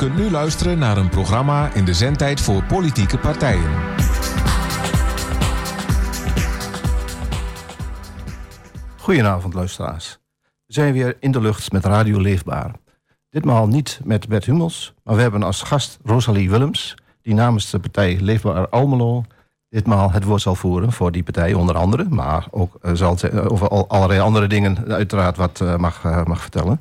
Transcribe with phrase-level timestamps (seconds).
[0.00, 3.70] kunt nu luisteren naar een programma in de zendtijd voor politieke partijen.
[8.96, 10.18] Goedenavond, luisteraars.
[10.66, 12.72] We zijn weer in de lucht met Radio Leefbaar.
[13.30, 17.78] Ditmaal niet met Bert Hummels, maar we hebben als gast Rosalie Willems, die namens de
[17.78, 19.24] partij Leefbaar Almelo
[19.68, 22.06] ditmaal het woord zal voeren voor die partij, onder andere.
[22.08, 26.40] Maar ook uh, zal uh, over al, allerlei andere dingen uiteraard wat uh, mag, mag
[26.40, 26.80] vertellen.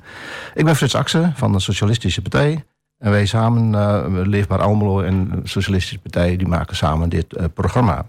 [0.53, 2.63] Ik ben Frits Axen van de Socialistische Partij.
[2.99, 8.05] En wij samen, Leefbaar Almelo en Socialistische Partij, die maken samen dit programma.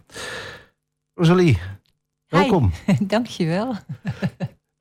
[1.14, 1.58] Rosalie,
[2.26, 2.72] welkom.
[3.00, 3.74] Dankjewel.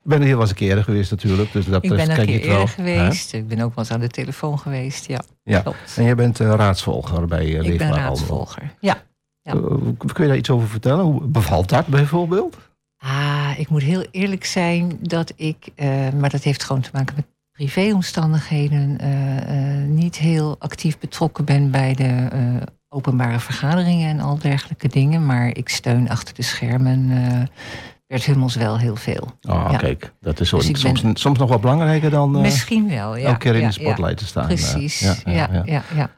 [0.02, 1.52] Ik ben er heel wel eens een keer geweest natuurlijk.
[1.52, 3.32] Dus dat ik ben een keer eerder wel, geweest.
[3.32, 3.38] Hè?
[3.38, 5.22] Ik ben ook wel eens aan de telefoon geweest, ja.
[5.42, 5.60] ja.
[5.60, 5.96] Klopt.
[5.96, 9.02] En jij bent raadsvolger bij uh, Ik ben raadsvolger, ja.
[9.40, 9.54] ja.
[9.54, 9.62] Uh,
[9.96, 11.04] kun je daar iets over vertellen?
[11.04, 12.56] Hoe bevalt dat bijvoorbeeld?
[12.96, 15.68] Ah, ik moet heel eerlijk zijn dat ik...
[15.76, 17.26] Uh, maar dat heeft gewoon te maken met
[17.64, 18.98] privéomstandigheden...
[19.94, 22.28] niet heel actief betrokken ben bij de
[22.88, 24.08] openbare vergaderingen...
[24.08, 25.26] en al dergelijke dingen.
[25.26, 27.10] Maar ik steun achter de schermen
[28.10, 29.28] Bert Hummels wel heel veel.
[29.48, 29.76] Oh, ja.
[29.76, 31.16] kijk, dat is dus soms, ben...
[31.16, 33.26] soms nog wel belangrijker dan uh, misschien wel, ja.
[33.26, 34.46] elke keer in ja, de spotlight te staan.
[34.46, 36.10] Precies, uh, ja, ja, ja.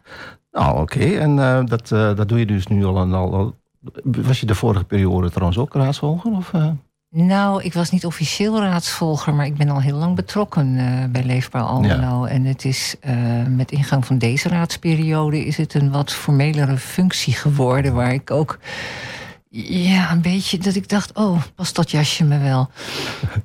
[0.52, 1.18] Nou, oké, okay.
[1.18, 3.54] en uh, dat, dat doe je dus nu al, al, al.
[4.02, 6.32] Was je de vorige periode trouwens ook raadsvolger?
[6.32, 6.52] Of,
[7.14, 10.77] nou, ik was niet officieel raadsvolger, maar ik ben al heel lang betrokken
[11.12, 12.24] bij Leefbaar Almelo.
[12.24, 12.94] En het is
[13.48, 18.58] met ingang van deze raadsperiode is het een wat formelere functie geworden, waar ik ook
[19.55, 22.70] ja, een beetje dat ik dacht, oh, past dat jasje me wel?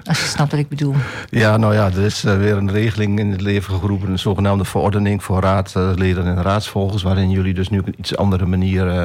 [0.04, 0.96] Als je snapt wat ik bedoel.
[1.30, 4.10] Ja, nou ja, er is uh, weer een regeling in het leven geroepen...
[4.10, 7.04] een zogenaamde verordening voor raadsleden en raadsvolgers...
[7.04, 9.02] waarin jullie dus nu op een iets andere manier uh,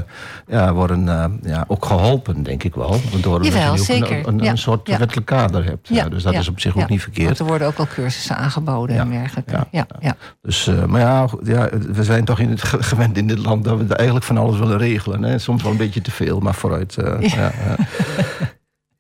[0.46, 3.00] ja, worden uh, ja, ook geholpen, denk ik wel.
[3.20, 4.18] Door Jawel, zeker.
[4.18, 4.50] Een, een, ja.
[4.50, 4.98] een soort ja.
[4.98, 5.88] wettelijk kader hebt.
[5.88, 6.08] Ja.
[6.08, 7.27] Dus dat is op zich ook niet verkeerd.
[7.27, 9.67] Want er worden ook al cursussen aangeboden en dergelijke.
[9.70, 9.86] Ja.
[10.00, 10.17] Ja.
[10.42, 13.64] Dus, maar ja, ja, we zijn toch in het gewend in dit land...
[13.64, 15.23] dat we eigenlijk van alles willen regelen.
[15.23, 15.39] Hè?
[15.39, 16.96] Soms wel een beetje te veel, maar vooruit...
[17.00, 17.52] Uh, ja.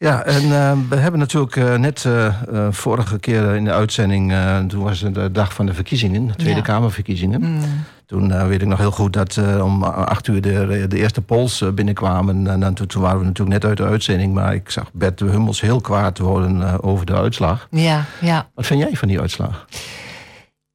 [0.02, 2.34] Ja, en uh, we hebben natuurlijk uh, net uh,
[2.70, 4.34] vorige keer in de uitzending...
[4.68, 6.64] toen was het de dag van de verkiezingen, de Tweede ja.
[6.64, 7.40] Kamerverkiezingen.
[7.40, 7.60] Mm.
[8.06, 12.46] Toen weet ik nog heel goed dat om acht uur de, de eerste polls binnenkwamen.
[12.46, 14.34] En dan, toen waren we natuurlijk net uit de uitzending...
[14.34, 17.66] maar ik zag Bert de Hummels heel kwaad worden over de uitslag.
[17.70, 18.50] Ja, ja.
[18.54, 19.66] Wat vind jij van die uitslag?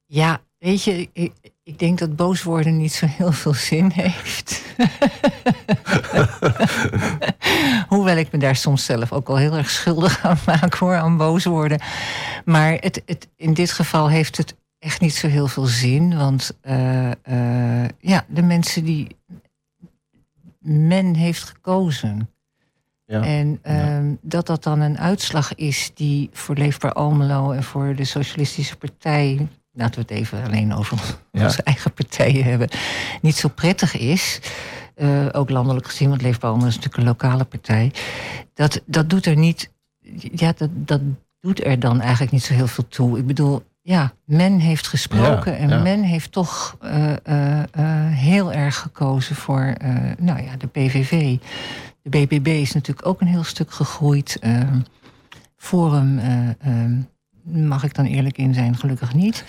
[0.06, 1.08] Ja, weet je...
[1.68, 1.78] Ik...
[1.78, 4.62] Denk dat boos worden niet zo heel veel zin heeft.
[7.88, 11.16] Hoewel ik me daar soms zelf ook al heel erg schuldig aan maak hoor, aan
[11.16, 11.80] boos worden.
[12.44, 16.16] Maar het, het, in dit geval heeft het echt niet zo heel veel zin.
[16.16, 17.12] Want uh, uh,
[18.00, 19.16] ja, de mensen die
[20.58, 22.30] men heeft gekozen.
[23.04, 24.02] Ja, en uh, ja.
[24.20, 29.48] dat dat dan een uitslag is die voor Leefbaar Almelo en voor de Socialistische Partij
[29.78, 30.98] laten we het even alleen over
[31.32, 31.44] ja.
[31.44, 32.68] onze eigen partijen hebben,
[33.20, 34.40] niet zo prettig is.
[34.96, 37.92] Uh, ook landelijk gezien, want Leefbaar is natuurlijk een lokale partij.
[38.54, 39.72] Dat, dat doet er niet.
[40.32, 41.00] Ja, dat, dat
[41.40, 43.18] doet er dan eigenlijk niet zo heel veel toe.
[43.18, 45.82] Ik bedoel, ja, men heeft gesproken ja, en ja.
[45.82, 47.16] men heeft toch uh, uh,
[48.06, 49.74] heel erg gekozen voor
[50.18, 51.36] nou ja, de PVV.
[52.02, 54.38] De BBB is natuurlijk ook een heel stuk gegroeid.
[55.56, 56.20] Forum
[57.52, 59.44] mag ik dan eerlijk in zijn, gelukkig niet.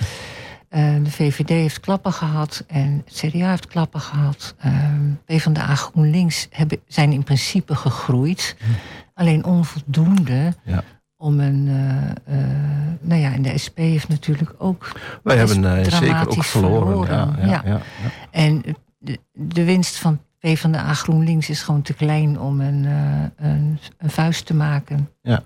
[0.69, 4.55] Uh, de VVD heeft klappen gehad en het CDA heeft klappen gehad.
[4.65, 4.73] Uh,
[5.25, 8.55] PvdA GroenLinks hebben, zijn in principe gegroeid.
[8.59, 8.65] Hm.
[9.13, 10.83] Alleen onvoldoende ja.
[11.17, 11.67] om een...
[11.67, 12.35] Uh,
[13.01, 14.91] nou ja, en de SP heeft natuurlijk ook...
[15.23, 17.05] Wij hebben zeker ook verloren.
[17.05, 17.47] verloren.
[17.47, 17.81] Ja, ja, ja.
[18.31, 18.63] En
[18.97, 22.83] de, de winst van PvdA GroenLinks is gewoon te klein om een,
[23.35, 25.09] een, een vuist te maken.
[25.21, 25.43] Ja.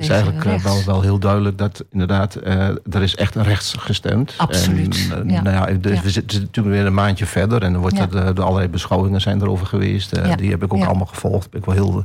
[0.00, 4.34] Het is eigenlijk wel, wel heel duidelijk dat inderdaad, uh, er is echt rechts gestemd.
[4.36, 5.08] Absoluut.
[5.12, 5.42] En, ja.
[5.42, 6.02] Nou ja, dus ja.
[6.02, 9.40] we zitten natuurlijk weer een maandje verder en dan wordt dat, door allerlei beschouwingen zijn
[9.40, 10.38] erover geweest.
[10.38, 11.50] Die heb ik ook allemaal gevolgd.
[11.50, 12.04] Ben ik wel heel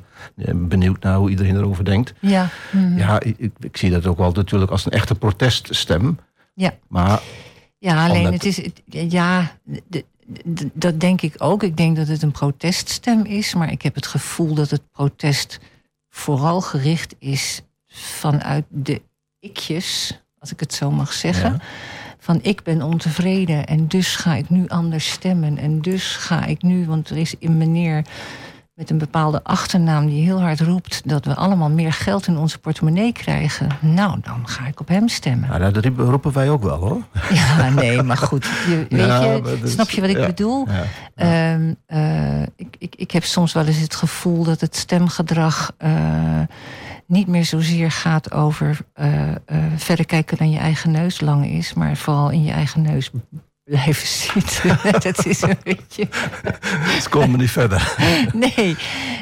[0.55, 2.13] benieuwd naar hoe iedereen erover denkt.
[2.19, 2.49] Ja.
[2.71, 2.97] mhm.
[2.97, 6.19] Ja, ik, zie dat ook wel natuurlijk als een echte proteststem.
[6.53, 6.73] Ja.
[6.87, 7.21] Maar
[7.79, 8.57] Ja, alleen het is.
[8.57, 9.51] het- Ja,
[10.73, 11.63] dat denk ik ook.
[11.63, 13.53] Ik denk dat het een proteststem is.
[13.53, 15.59] Maar ik heb het gevoel dat het protest
[16.09, 17.61] vooral gericht is
[17.95, 19.01] vanuit de
[19.39, 21.51] ikjes, als ik het zo mag zeggen.
[21.51, 21.59] Ja.
[22.19, 25.57] Van ik ben ontevreden en dus ga ik nu anders stemmen.
[25.57, 28.05] En dus ga ik nu, want er is een meneer
[28.73, 32.57] met een bepaalde achternaam die heel hard roept dat we allemaal meer geld in onze
[32.59, 33.67] portemonnee krijgen.
[33.81, 35.59] Nou, dan ga ik op hem stemmen.
[35.59, 37.01] ja, dat roepen wij ook wel hoor.
[37.33, 38.45] Ja, nee, maar goed.
[38.67, 40.67] Je, weet Ja, je, snap je wat ik ja, bedoel?
[40.67, 40.83] Ja.
[41.15, 45.91] Ehm, eh, ik, ik, ik heb soms wel eens het gevoel dat het stemgedrag eh,
[47.07, 49.37] niet meer zozeer gaat over eh, eh,
[49.75, 53.11] verder kijken dan je eigen neus lang is, maar vooral in je eigen neus
[53.63, 54.77] blijven zitten.
[55.11, 56.07] dat is een beetje.
[56.95, 57.95] Dus komen we niet verder.
[58.33, 58.75] nee,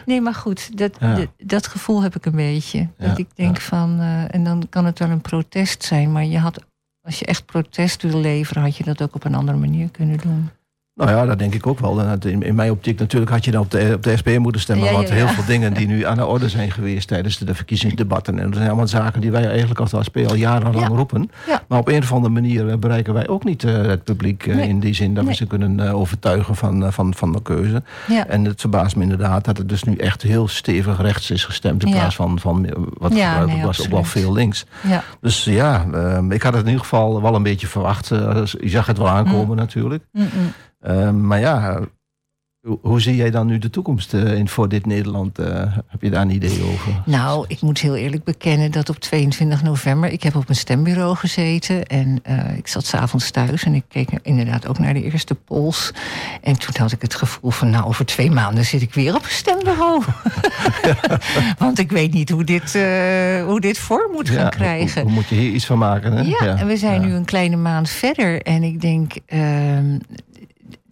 [0.06, 1.16] nee, maar goed, dat, Ja.
[1.16, 2.88] dat, dat gevoel heb ik een beetje.
[2.98, 3.64] Dat Ja, ik denk ja.
[3.64, 6.64] van, eh, en dan kan het wel een protest zijn, maar je had,
[7.02, 10.18] als je echt protest wil leveren, had je dat ook op een andere manier kunnen
[10.18, 10.50] doen.
[10.96, 12.02] Nou ja, dat denk ik ook wel.
[12.22, 14.86] In, mijn optiek natuurlijk had je dan op de, op de SP moeten stemmen.
[14.86, 17.56] Ja, ja, want heel veel dingen die nu aan de orde zijn geweest tijdens de
[17.56, 18.40] verkiezingsdebatten.
[18.40, 20.96] En dat zijn allemaal zaken die wij eigenlijk als SP al jarenlang Ja.
[20.96, 21.30] roepen.
[21.68, 24.56] Maar op een of andere manier eh, bereiken wij ook niet eh, het publiek eh,
[24.56, 24.68] Nee.
[24.68, 27.84] in die zin dat we ze kunnen overtuigen van, van, van de keuze.
[28.28, 31.84] En het verbaast me inderdaad dat het dus nu echt heel stevig rechts is gestemd.
[31.84, 34.66] In plaats van, van wat nee, was ook wel veel links.
[34.88, 35.04] ja.
[35.22, 38.08] Dus ja, eh, ik had het in ieder geval wel een beetje verwacht.
[38.08, 40.04] Je zag het wel aankomen natuurlijk.
[40.12, 40.30] Mm-mm.
[40.84, 41.80] Eh, maar ja,
[42.68, 45.40] hoe, hoe zie jij dan nu de toekomst eh, in, voor dit Nederland?
[45.40, 47.02] Eh, heb je daar een idee over?
[47.06, 50.12] Nou, ik moet heel eerlijk bekennen dat op 22 november...
[50.12, 53.64] ik heb op een stembureau gezeten en eh, ik zat s'avonds thuis...
[53.64, 55.94] en ik keek inderdaad ook naar de eerste polls.
[56.42, 57.70] En toen had ik het gevoel van...
[57.70, 60.04] nou, over twee maanden zit ik weer op een stembureau.
[61.58, 65.02] Want ik weet niet hoe dit, eh, hoe dit vorm moet gaan Ja, krijgen.
[65.02, 66.12] Hoe, hoe moet je hier iets van maken?
[66.12, 66.22] Hè?
[66.22, 67.08] Ja, en we zijn ja.
[67.08, 68.42] nu een kleine maand verder.
[68.42, 69.98] En ik denk, ehm,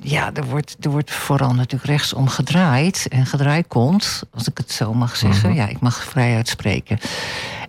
[0.01, 3.07] ja, er wordt, er wordt vooral natuurlijk rechtsom gedraaid.
[3.09, 5.49] En gedraaid komt, als ik het zo mag zeggen.
[5.49, 5.57] Mhm.
[5.57, 6.97] Ja, ik mag vrij uitspreken.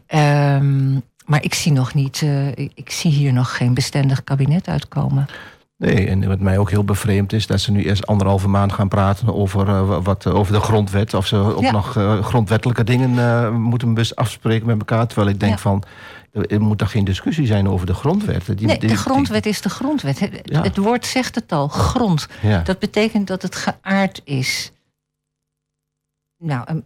[0.07, 0.93] Ehm,
[1.27, 5.27] maar ik zie nog niet, eh, ik, zie hier nog geen bestendig kabinet uitkomen.
[5.79, 7.47] Nee, en wat mij ook heel bevreemd is...
[7.47, 11.15] dat ze nu eerst anderhalve maand gaan praten over, eh, wat, over de grondwet.
[11.15, 11.71] Of ze ook Ja.
[11.71, 15.07] nog eh, grondwettelijke dingen eh, moeten afspreken met elkaar.
[15.07, 15.59] Terwijl ik denk Ja.
[15.59, 15.83] van,
[16.33, 18.59] er moet toch geen discussie zijn over de grondwet?
[18.59, 20.19] Die, Nee, de grondwet is de grondwet.
[20.19, 20.63] Het, Ja.
[20.63, 22.29] het woord zegt het al, grond.
[22.43, 22.61] ja.
[22.63, 24.73] Dat betekent dat het geaard is.
[26.39, 26.85] Nou, en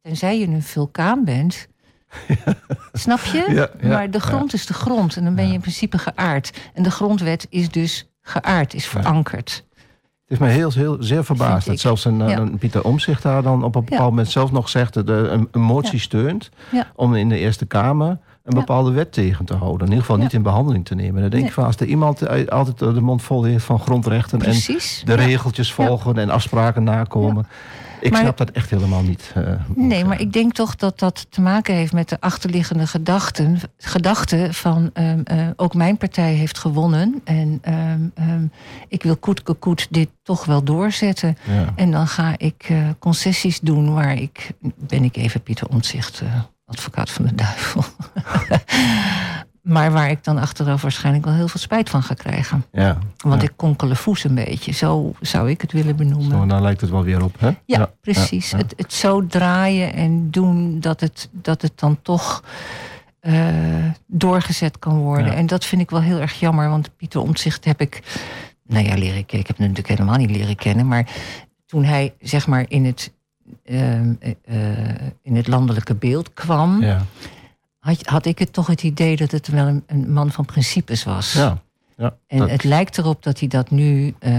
[0.00, 1.68] tenzij je een vulkaan bent.
[2.92, 3.70] Snap je?
[3.82, 6.58] Maar de grond is de grond en dan ben je in principe geaard.
[6.74, 9.64] En de grondwet is dus geaard, is verankerd.
[9.74, 12.38] Het heeft mij heel, heel zeer verbaasd dat zelfs een, Ja.
[12.38, 14.08] een Pieter Omzicht daar dan op een bepaald Ja.
[14.08, 14.94] moment zelf nog zegt...
[14.94, 15.98] dat een, een motie Ja.
[16.02, 16.50] steunt
[16.94, 18.58] om in de Eerste Kamer een Ja.
[18.58, 19.80] bepaalde wet tegen te houden.
[19.80, 20.22] In ieder geval Ja.
[20.22, 21.20] niet in behandeling te nemen.
[21.20, 24.40] Dan denk ik van als er iemand altijd de mond vol heeft van grondrechten...
[24.42, 25.14] en de Ja.
[25.14, 27.46] regels volgen en afspraken nakomen...
[28.00, 29.32] Ik Maar- snap dat echt helemaal niet.
[29.34, 33.58] eh, Nee, maar ik denk toch dat dat te maken heeft met de achterliggende gedachten.
[33.78, 37.20] Gedachte van ehm, eh, ook mijn partij heeft gewonnen.
[37.24, 38.44] En ehm, ehm,
[38.88, 41.36] ik wil koet koet dit toch wel doorzetten.
[41.76, 46.40] En dan ga ik eh, concessies doen waar ik, ben ik even Pieter Omtzigt, eh,
[46.64, 47.84] advocaat van de duivel.
[49.62, 52.64] maar waar ik dan achteraf waarschijnlijk wel heel veel spijt van ga krijgen.
[52.72, 52.98] Ja.
[53.16, 53.48] Want ja.
[53.48, 56.38] ik konkele voes een beetje, zo zou ik het willen benoemen.
[56.38, 57.50] Zo, dan lijkt het wel weer op, hè?
[57.64, 58.50] Ja, precies.
[58.50, 58.56] ja.
[58.56, 62.42] Het, het zo draaien en doen dat het, dat het dan toch
[63.20, 65.34] eh, doorgezet kan worden.
[65.34, 68.02] En dat vind ik wel heel erg jammer, want Pieter Omtzigt heb ik,
[68.66, 69.40] nou ja, leren kennen.
[69.40, 71.08] Ik heb hem natuurlijk helemaal niet leren kennen, maar
[71.66, 73.12] toen hij zeg maar in het,
[73.64, 77.04] ehm, eh, eh, in het landelijke beeld kwam, Ja.
[77.78, 81.04] had, had ik het toch het idee dat het wel een, een man van principes
[81.04, 81.32] was.
[81.32, 81.62] Ja.
[81.96, 82.14] Ja.
[82.26, 84.32] En dat- het lijkt erop dat hij dat nu eh,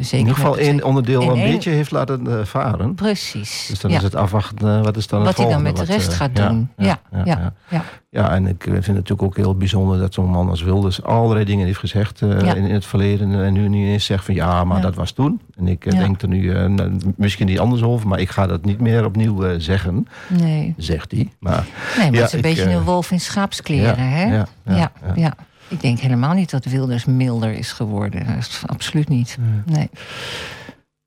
[0.00, 0.12] zeker.
[0.12, 2.94] in ieder geval één onderdeel een één- beetje heeft laten eh, varen.
[2.94, 3.66] Precies.
[3.70, 3.96] Dus dan ja.
[3.96, 6.12] is het afwachten, eh, wat is dan Wat het hij dan met de wat, rest
[6.14, 6.70] gaat doen.
[6.76, 7.52] Ja, ja, ja.
[7.68, 7.84] ja.
[8.10, 11.44] Ja, en ik vind het natuurlijk ook heel bijzonder dat zo'n man als Wilders allerlei
[11.44, 12.54] dingen heeft gezegd eh, Ja.
[12.54, 13.44] in, in het verleden.
[13.44, 14.82] En nu niet eens zegt van ja, maar Ja.
[14.82, 15.40] dat was toen.
[15.56, 15.98] En ik Ja.
[15.98, 19.04] denk er nu eh, nou, misschien niet anders over, maar ik ga dat niet meer
[19.04, 20.74] opnieuw eh, zeggen, Nee.
[20.76, 21.30] zegt hij.
[21.38, 21.64] Maar
[21.98, 24.22] Nee, maar Ja, het is een ik, beetje een wolf in schaapskleren, ja, hè?
[24.24, 25.34] ja, Ja, ja, ja, ja.
[25.68, 28.26] Ik denk helemaal niet dat Wilders milder is geworden.
[28.26, 29.38] Dat is absoluut niet.
[29.64, 29.90] Nee.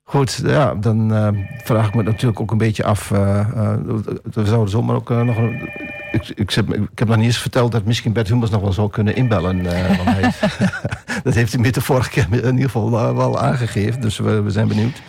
[0.02, 1.28] goed, ja, dan eh,
[1.64, 3.10] vraag ik me natuurlijk ook een beetje af.
[3.10, 3.78] eh, eh,
[4.22, 5.68] we zouden zomaar ook nog een.
[6.12, 8.72] Ik, ik, heb, ik heb nog niet eens verteld dat misschien Bert Hummels nog wel
[8.72, 9.64] zou kunnen inbellen.
[9.64, 10.32] hij,
[11.24, 14.00] dat heeft hij met de vorige keer in ieder geval wel aangegeven.
[14.00, 15.02] Dus we, we zijn benieuwd.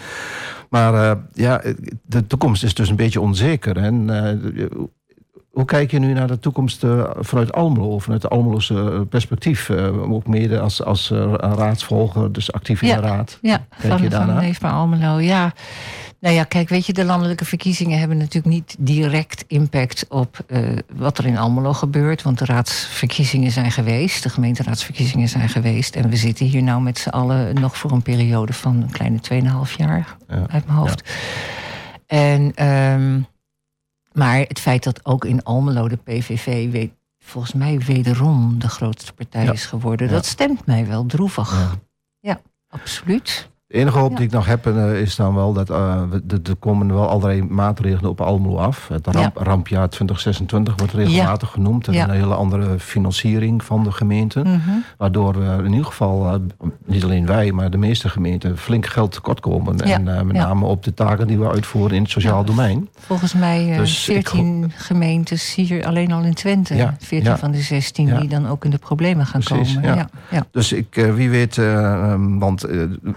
[0.69, 1.61] Maar ja,
[2.01, 3.77] de toekomst is dus een beetje onzeker.
[3.77, 4.09] En,
[5.51, 9.69] hoe kijk je nu naar de toekomst eh, vanuit Almelo, vanuit de Almeloze perspectief?
[9.69, 12.95] Eh, ook mede als, als eh, raadsvolger, dus actief in Ja.
[12.95, 13.37] de raad.
[13.41, 15.53] Ja, Kijk je van, Leefbaar Almelo, ja.
[16.19, 20.59] Nou ja, kijk, weet je, de landelijke verkiezingen hebben natuurlijk niet direct impact op eh,
[20.95, 22.21] wat er in Almelo gebeurt.
[22.21, 25.95] Want de raadsverkiezingen zijn geweest, de gemeenteraadsverkiezingen zijn geweest.
[25.95, 29.19] En we zitten hier nou met z'n allen nog voor een periode van een kleine
[29.65, 30.35] 2,5 jaar Ja.
[30.47, 31.09] uit mijn hoofd.
[32.07, 33.19] En, ehm,
[34.13, 39.13] maar het feit dat ook in Almelo de PVV weet, volgens mij wederom de grootste
[39.13, 39.51] partij Ja.
[39.51, 40.13] is geworden, Ja.
[40.13, 41.51] dat stemt mij wel droevig.
[41.51, 41.69] Ja.
[42.19, 43.49] Ja, absoluut.
[43.71, 46.93] De enige hoop die ik nog heb uh, is dan wel dat uh, er komen
[46.93, 48.87] wel allerlei maatregelen op Almelo af.
[48.87, 49.43] Het ramp, ja.
[49.43, 51.53] rampjaar 2026 wordt regelmatig ja.
[51.53, 51.87] genoemd.
[51.87, 54.47] En een hele andere financiering van de gemeenten.
[54.47, 54.83] Mm -hmm.
[54.97, 59.11] Waardoor we in ieder geval, uh, niet alleen wij, maar de meeste gemeenten flink geld
[59.11, 59.79] tekort komen.
[59.79, 62.89] En met name op de taken die we uitvoeren in het sociaal domein.
[62.99, 66.93] Volgens mij dus 14 gemeentes hier alleen al in Twente.
[66.99, 70.09] 14 van de 16 die dan ook in de problemen gaan Precies, komen.
[70.51, 72.65] Dus ik, wie weet, um, want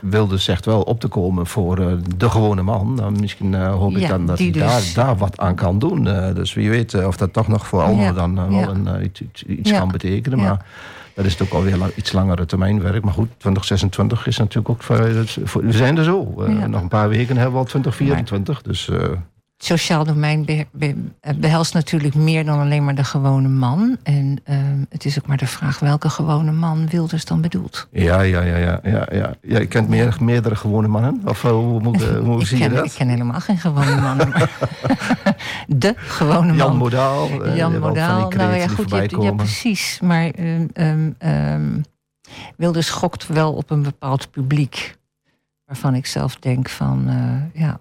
[0.00, 2.94] wilde zegt wel op te komen voor uh, de gewone man.
[2.94, 4.62] Nou, misschien uh, hoop ik dan dat hij dus...
[4.62, 6.06] daar, daar wat aan kan doen.
[6.06, 8.12] Uh, dus wie weet of dat toch nog voor ja.
[8.12, 10.38] dan wel een, iets, iets kan betekenen.
[10.38, 10.66] Maar
[11.14, 13.04] dat is ook alweer la iets langere termijn werk.
[13.04, 14.82] Maar goed, 2026 is natuurlijk ook...
[14.82, 16.44] we zijn er zo.
[16.68, 18.54] Nog een paar weken hebben we al 2024.
[18.54, 18.72] Maar...
[18.72, 18.90] Dus
[19.64, 20.94] sociaal domein be,
[21.37, 23.97] behelst natuurlijk meer dan alleen maar de gewone man.
[24.02, 24.56] En uh,
[24.88, 27.88] het is ook maar de vraag welke gewone man Wilders dan bedoelt.
[27.90, 28.80] Ja, ja, ja, ja.
[28.83, 29.35] ja, ja.
[29.42, 31.23] ja je kent meer, meerdere gewone mannen?
[31.25, 32.85] Of hoe, moet, hoe zie ken, je dat?
[32.85, 34.33] Ik ken helemaal geen gewone mannen.
[35.66, 36.56] de gewone man.
[36.56, 37.54] Jan Modaal.
[37.54, 38.30] Jan Modaal.
[38.30, 39.99] Nou ja, goed, je hebt, ja, precies.
[40.02, 40.30] Maar
[40.75, 41.85] um, um,
[42.56, 44.97] Wilders schokt wel op een bepaald publiek.
[45.64, 47.80] Waarvan ik zelf denk van, uh, ja,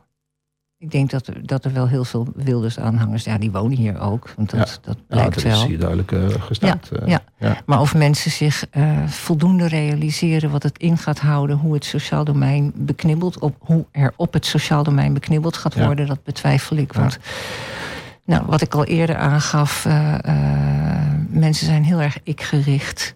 [0.84, 3.24] ik denk dat er, dat er wel heel veel Wilders-aanhangers...
[3.24, 4.78] ja, die wonen hier ook, want dat, ja.
[4.82, 6.30] dat blijkt ja, dat is hier duidelijk uh.
[6.50, 7.22] Ja, ja.
[7.38, 10.52] ja, maar of mensen zich uh, voldoende realiseren...
[10.52, 13.40] wat het in gaat houden, hoe het sociaal domein beknibbelt...
[13.40, 16.08] Op, hoe er op het sociaal domein beknibbeld gaat worden...
[16.08, 17.18] dat betwijfel ik, want...
[18.26, 19.86] Nou, wat ik al eerder aangaf,
[21.30, 23.14] mensen zijn heel erg ik-gericht.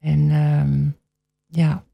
[0.00, 0.86] En ehm,
[1.46, 1.84] ja,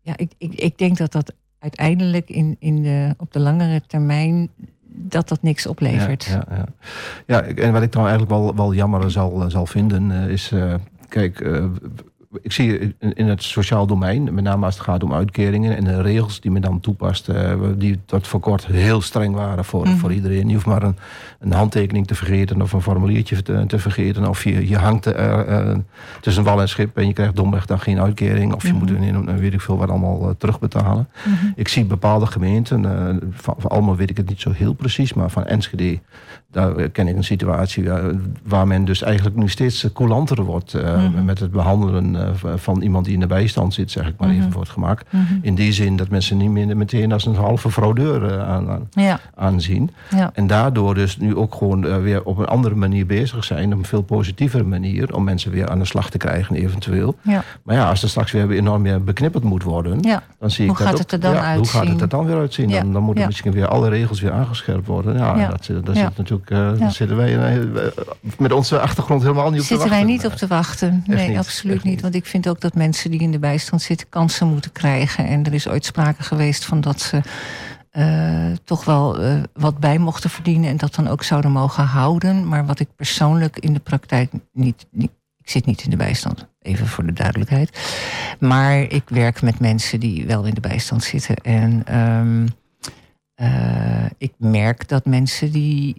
[0.00, 4.48] ja ik, ik, ik denk dat dat uiteindelijk in, in de, op de langere termijn
[4.86, 6.24] dat dat niks oplevert.
[6.24, 6.66] Ja, ja, ja.
[7.26, 10.50] ja en wat ik dan eigenlijk wel, wel jammer zal, zal vinden, uh, is...
[10.52, 10.74] Uh,
[11.08, 11.64] kijk, uh,
[12.42, 16.02] ik zie in het sociaal domein, met name als het gaat om uitkeringen en de
[16.02, 19.96] regels die men dan toepast, uh, die tot voor kort heel streng waren voor, mm.
[19.96, 20.48] voor iedereen.
[20.48, 20.96] Je hoeft maar een,
[21.40, 24.28] een, handtekening te vergeten of een formuliertje te, te vergeten.
[24.28, 25.76] Of je, je hangt uh, uh,
[26.20, 28.54] tussen wal en schip en je krijgt domweg dan geen uitkering.
[28.54, 31.08] Of je mm moet in, weet ik veel wat allemaal terugbetalen.
[31.24, 31.52] Mm -hmm.
[31.56, 32.82] Ik zie bepaalde gemeenten,
[33.30, 35.98] van, van allemaal weet ik het niet zo heel precies, maar van Enschede
[36.54, 37.84] daar ken ik een situatie
[38.42, 41.24] waar men dus eigenlijk nu steeds coulanter wordt uh, mm -hmm.
[41.24, 42.23] met het behandelen uh,
[42.56, 44.40] van iemand die in de bijstand zit, zeg ik maar mm -hmm.
[44.40, 45.02] even voor het gemak.
[45.10, 45.38] Mm -hmm.
[45.42, 48.88] In die zin dat mensen niet meer meteen als een halve fraudeur uh, aan, aan,
[48.90, 49.20] ja.
[49.34, 49.90] aanzien.
[50.10, 50.30] Ja.
[50.34, 53.84] En daardoor dus nu ook gewoon weer op een andere manier bezig zijn, op een
[53.84, 57.16] veel positievere manier, om mensen weer aan de slag te krijgen eventueel.
[57.22, 57.42] Ja.
[57.62, 60.00] Maar ja, als er straks weer enorm meer beknipperd moet worden,
[60.38, 61.58] dan zie hoe ik gaat dat het er dan uitzien?
[61.58, 62.70] Hoe gaat het er dan weer uitzien?
[62.70, 65.16] Dan, dan moeten misschien weer alle regels weer aangescherpt worden.
[65.16, 67.64] Ja, dat, dat zit natuurlijk uh, zitten wij uh,
[68.38, 70.08] met onze achtergrond helemaal niet op zitten te wachten.
[70.08, 71.04] Zitten wij niet op te wachten?
[71.06, 72.00] Nee, absoluut niet.
[72.00, 75.26] Want ik vind ook dat mensen die in de bijstand zitten kansen moeten krijgen.
[75.26, 77.20] En er is ooit sprake geweest van dat ze
[77.92, 79.18] uh, toch wel
[79.52, 82.48] wat bij mochten verdienen en dat dan ook zouden mogen houden.
[82.48, 85.10] Maar wat ik persoonlijk in de praktijk niet, niet
[85.44, 87.78] ik zit niet in de bijstand, even voor de duidelijkheid.
[88.38, 91.36] Maar ik werk met mensen die wel in de bijstand zitten.
[91.36, 92.48] En um,
[93.36, 95.96] uh, ik merk dat mensen die.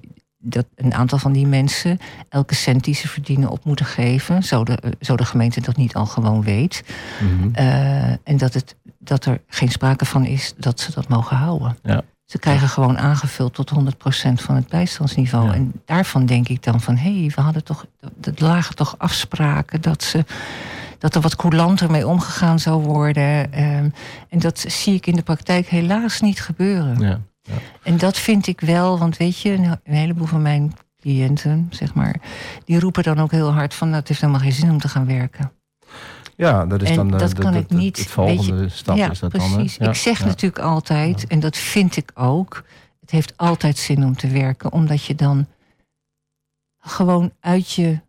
[0.47, 1.97] Dat een aantal van die mensen
[2.29, 4.43] elke cent die ze verdienen op moeten geven.
[4.43, 6.83] Zo de, zo de gemeente dat niet al gewoon weet.
[7.21, 7.51] Mm -hmm.
[7.59, 11.77] uh, en dat, het, dat er geen sprake van is dat ze dat mogen houden.
[11.83, 12.03] Ja.
[12.25, 13.77] Ze krijgen gewoon aangevuld tot 100%
[14.33, 15.45] van het bijstandsniveau.
[15.47, 15.53] Ja.
[15.53, 16.97] En daarvan denk ik dan van...
[16.97, 17.85] hé, hey, we hadden toch...
[18.21, 20.25] er lagen toch afspraken dat, ze,
[20.97, 23.61] dat er wat coulanter mee omgegaan zou worden.
[23.63, 23.93] Um,
[24.29, 26.99] en dat zie ik in de praktijk helaas niet gebeuren.
[26.99, 27.19] Ja.
[27.45, 27.53] Ja.
[27.83, 29.51] En dat vind ik wel, want weet je...
[29.51, 32.15] een heleboel van mijn cliënten, zeg maar...
[32.65, 33.93] die roepen dan ook heel hard van...
[33.93, 35.51] het heeft helemaal geen zin om te gaan werken.
[36.35, 37.97] Ja, dat is en dan dat de, kan de, ik niet.
[37.97, 38.97] het volgende je, stap.
[38.97, 39.77] Ja, is dat precies.
[39.77, 40.25] Dan, ik zeg ja.
[40.25, 42.63] natuurlijk altijd, en dat vind ik ook...
[42.99, 45.47] het heeft altijd zin om te werken, omdat je dan
[46.79, 47.99] gewoon uit je,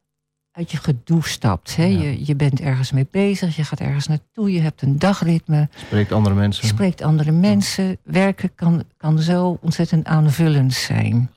[0.57, 1.77] uit je gedoe stapt.
[1.77, 1.85] Hè?
[1.85, 5.69] Je, je bent ergens mee bezig, je gaat ergens naartoe, je hebt een dagritme.
[5.75, 6.63] Spreekt andere mensen.
[6.67, 7.97] Je spreekt andere mensen.
[8.03, 11.31] Werken kan, kan zo ontzettend aanvullend zijn.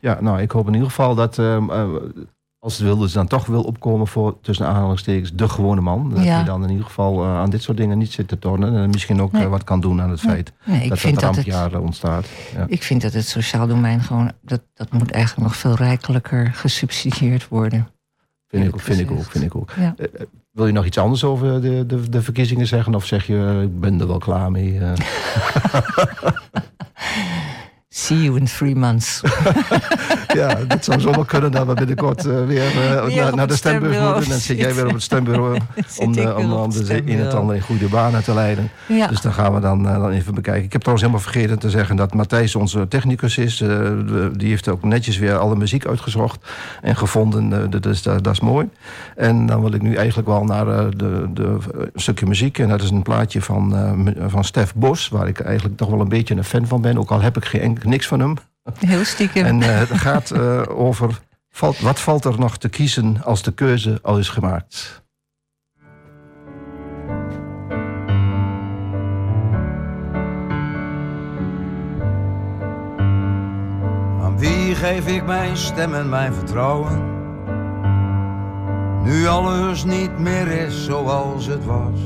[0.00, 1.38] Ja, nou, ik hoop in ieder geval dat...
[1.38, 1.94] Uh,
[2.60, 6.10] als het Wilders dan toch wil opkomen voor, tussen aanhalingstekens, de gewone man.
[6.10, 6.34] Dat ja.
[6.34, 8.76] hij dan in ieder geval uh, aan dit soort dingen niet zit te tornen.
[8.76, 9.42] En misschien ook nee.
[9.42, 12.26] uh, wat kan doen aan het feit nee, dat het rampjaar ontstaat.
[12.54, 12.64] Ja.
[12.68, 17.48] Ik vind dat het sociaal domein gewoon, dat, dat moet eigenlijk nog veel rijkelijker gesubsidieerd
[17.48, 17.88] worden.
[18.48, 19.72] Vind ik, ook, vind ik ook, vind ik ook.
[19.76, 19.94] Ja.
[19.98, 20.06] Uh,
[20.52, 22.94] wil je nog iets anders over de, de, de verkiezingen zeggen?
[22.94, 24.80] Of zeg je, ik ben er wel klaar mee?
[27.88, 29.20] See you in three months.
[30.34, 33.56] ja, dat zou zomaar kunnen dat we binnenkort uh, weer, uh, weer naar, naar de
[33.56, 34.32] stembus moeten.
[34.32, 35.58] En zit jij weer op het stembureau
[35.98, 38.70] om, de, om, om de een en het ander in goede banen te leiden.
[38.86, 39.06] Ja.
[39.06, 40.64] Dus dan gaan we dan, uh, dan even bekijken.
[40.64, 43.64] Ik heb trouwens helemaal vergeten te zeggen dat Matthijs onze technicus is.
[44.32, 46.48] die heeft ook netjes weer alle muziek uitgezocht
[46.82, 47.70] en gevonden.
[47.80, 48.68] dus dat, dat, is mooi.
[49.16, 52.58] En dan wil ik nu eigenlijk wel naar de, de, een stukje muziek.
[52.58, 53.74] En dat is een plaatje van,
[54.26, 56.98] van Stef Bos, waar ik eigenlijk toch wel een beetje een fan van ben.
[56.98, 58.34] Ook al heb ik geen, niks van hem.
[58.78, 59.44] Heel stiekem.
[59.44, 61.20] En uh, het gaat uh, over
[61.50, 65.02] valt, wat valt er nog te kiezen als de keuze al is gemaakt.
[74.22, 77.16] Aan wie geef ik mijn stem en mijn vertrouwen?
[79.02, 82.00] Nu alles niet meer is zoals het was.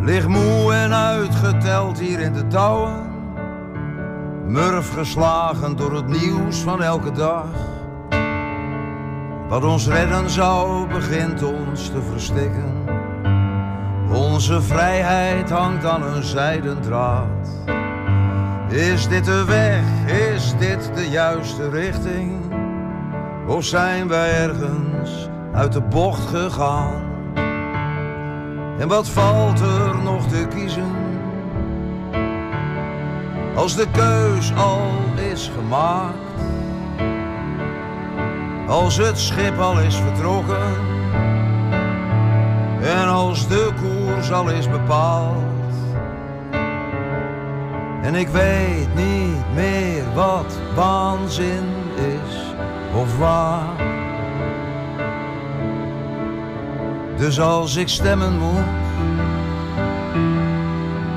[0.00, 3.11] Lig moe en uitgeteld hier in de touwen
[4.52, 7.46] Murf geslagen door het nieuws van elke dag.
[9.48, 12.72] Wat ons redden zou, begint ons te verstikken.
[14.12, 17.48] Onze vrijheid hangt aan een zijden draad.
[18.68, 22.54] Is dit de weg, is dit de juiste richting?
[23.46, 27.02] Of zijn wij ergens uit de bocht gegaan?
[28.78, 31.01] En wat valt er nog te kiezen?
[33.54, 34.90] Als de keus al
[35.32, 36.16] is gemaakt.
[38.68, 40.90] Als het schip al is vertrokken
[42.82, 45.36] en als de koers al is bepaald.
[48.02, 51.64] En ik weet niet meer wat waanzin
[51.96, 52.54] is
[52.94, 53.90] of waar.
[57.16, 58.64] Dus als ik stemmen moet,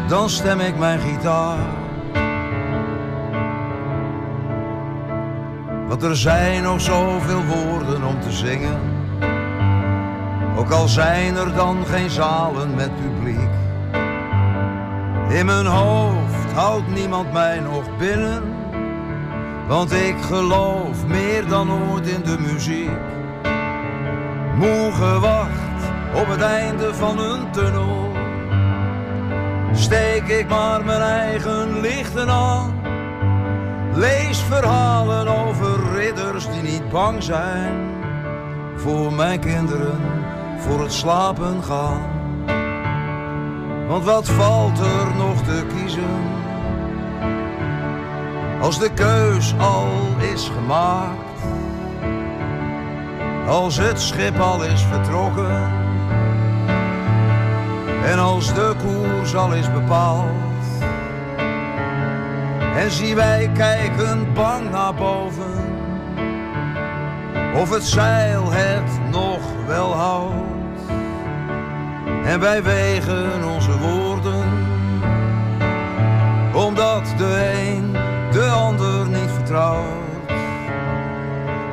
[0.07, 1.75] dan stem ik mijn gitaar.
[5.95, 8.79] Want er zijn nog zoveel woorden om te zingen.
[10.57, 13.49] Ook al zijn er dan geen zalen met publiek.
[15.29, 18.43] In mijn hoofd houdt niemand mij nog binnen.
[19.67, 22.89] Want ik geloof meer dan ooit in de muziek.
[24.55, 28.11] Moe gewacht op het einde van een tunnel.
[29.74, 32.75] Steek ik maar mijn eigen lichten aan
[33.96, 37.94] Lees verhalen over ridders die niet bang zijn
[38.75, 40.00] voor mijn kinderen,
[40.58, 42.01] voor het slapen gaan.
[43.88, 46.44] Want wat valt er nog te kiezen
[48.62, 49.88] als de keus al
[50.34, 51.42] is gemaakt?
[53.48, 55.72] Als het schip al is vertrokken
[58.05, 60.45] en als de koers al is bepaald
[62.75, 65.74] en zie wij kijken bang naar boven.
[67.55, 70.81] Of het zeil het nog wel houdt.
[72.25, 74.44] En wij wegen onze woorden.
[76.53, 77.92] Omdat de een
[78.31, 80.03] de ander niet vertrouwt.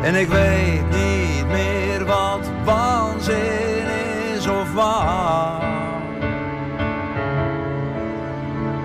[0.03, 3.87] En ik weet niet meer wat waanzin
[4.37, 5.63] is of waar.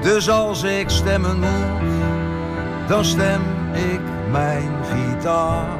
[0.01, 1.76] Dus als ik stemmen moet
[2.87, 3.41] dan stem
[3.73, 3.99] ik
[4.31, 5.79] mijn gitaar.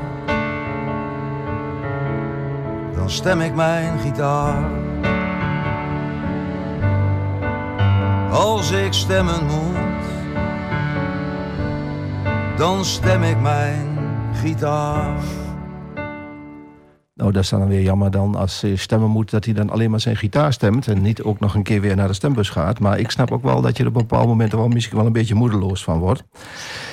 [2.95, 4.71] Dan stem ik mijn gitaar.
[8.31, 10.05] Als ik stemmen moet,
[12.57, 13.97] dan stem ik mijn
[14.33, 15.17] gitaar.
[17.13, 19.29] Nou, dat is dan weer jammer dan als hij stemmen moet...
[19.29, 20.87] dat hij dan alleen maar zijn gitaar stemt...
[20.87, 22.79] en niet ook nog een keer weer naar de stembus gaat.
[22.79, 24.51] Maar ik snap ook wel dat je er op een bepaald moment...
[24.51, 26.23] wel misschien wel een beetje moedeloos van wordt.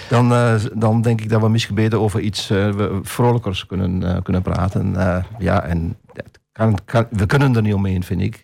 [0.09, 4.17] Dan, uh, dan denk ik dat we misschien beter over iets uh, vrolijkers kunnen, uh,
[4.23, 4.93] kunnen praten.
[5.39, 5.97] ja, en
[6.53, 8.43] kan, kan, we kunnen er niet omheen, vind ik.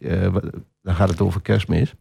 [0.83, 1.95] dan gaat het over kerstmis.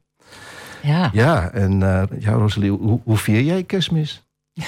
[0.84, 1.10] Ja.
[1.14, 1.80] Ja, en
[2.20, 4.24] ja, Rosalie, hoe, hoe vier jij kerstmis?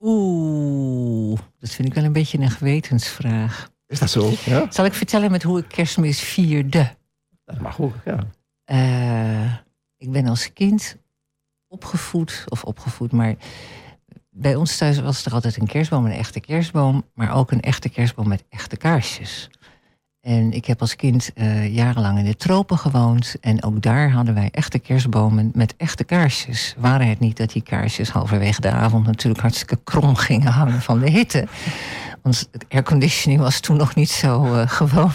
[0.00, 3.70] Oeh, dat vind ik wel een beetje een gewetensvraag.
[3.86, 4.30] Is dat zo?
[4.44, 4.66] Ja?
[4.70, 6.94] Zal ik vertellen met hoe ik kerstmis vierde?
[7.44, 8.18] Dat mag ook, ja.
[8.72, 9.54] Uh,
[9.96, 10.96] ik ben als kind
[11.70, 13.34] opgevoed, of opgevoed, maar
[14.30, 17.88] bij ons thuis was er altijd een kerstboom, een echte kerstboom, maar ook een echte
[17.88, 19.50] kerstboom met echte kaarsjes.
[20.20, 23.36] En ik heb als kind uh, jarenlang in de tropen gewoond.
[23.40, 26.74] En ook daar hadden wij echte kerstbomen met echte kaarsjes.
[26.78, 30.98] Waren het niet dat die kaarsjes halverwege de avond natuurlijk hartstikke krom gingen hangen van
[30.98, 31.46] de hitte.
[32.22, 35.12] Want airconditioning was toen nog niet zo uh, gewoon.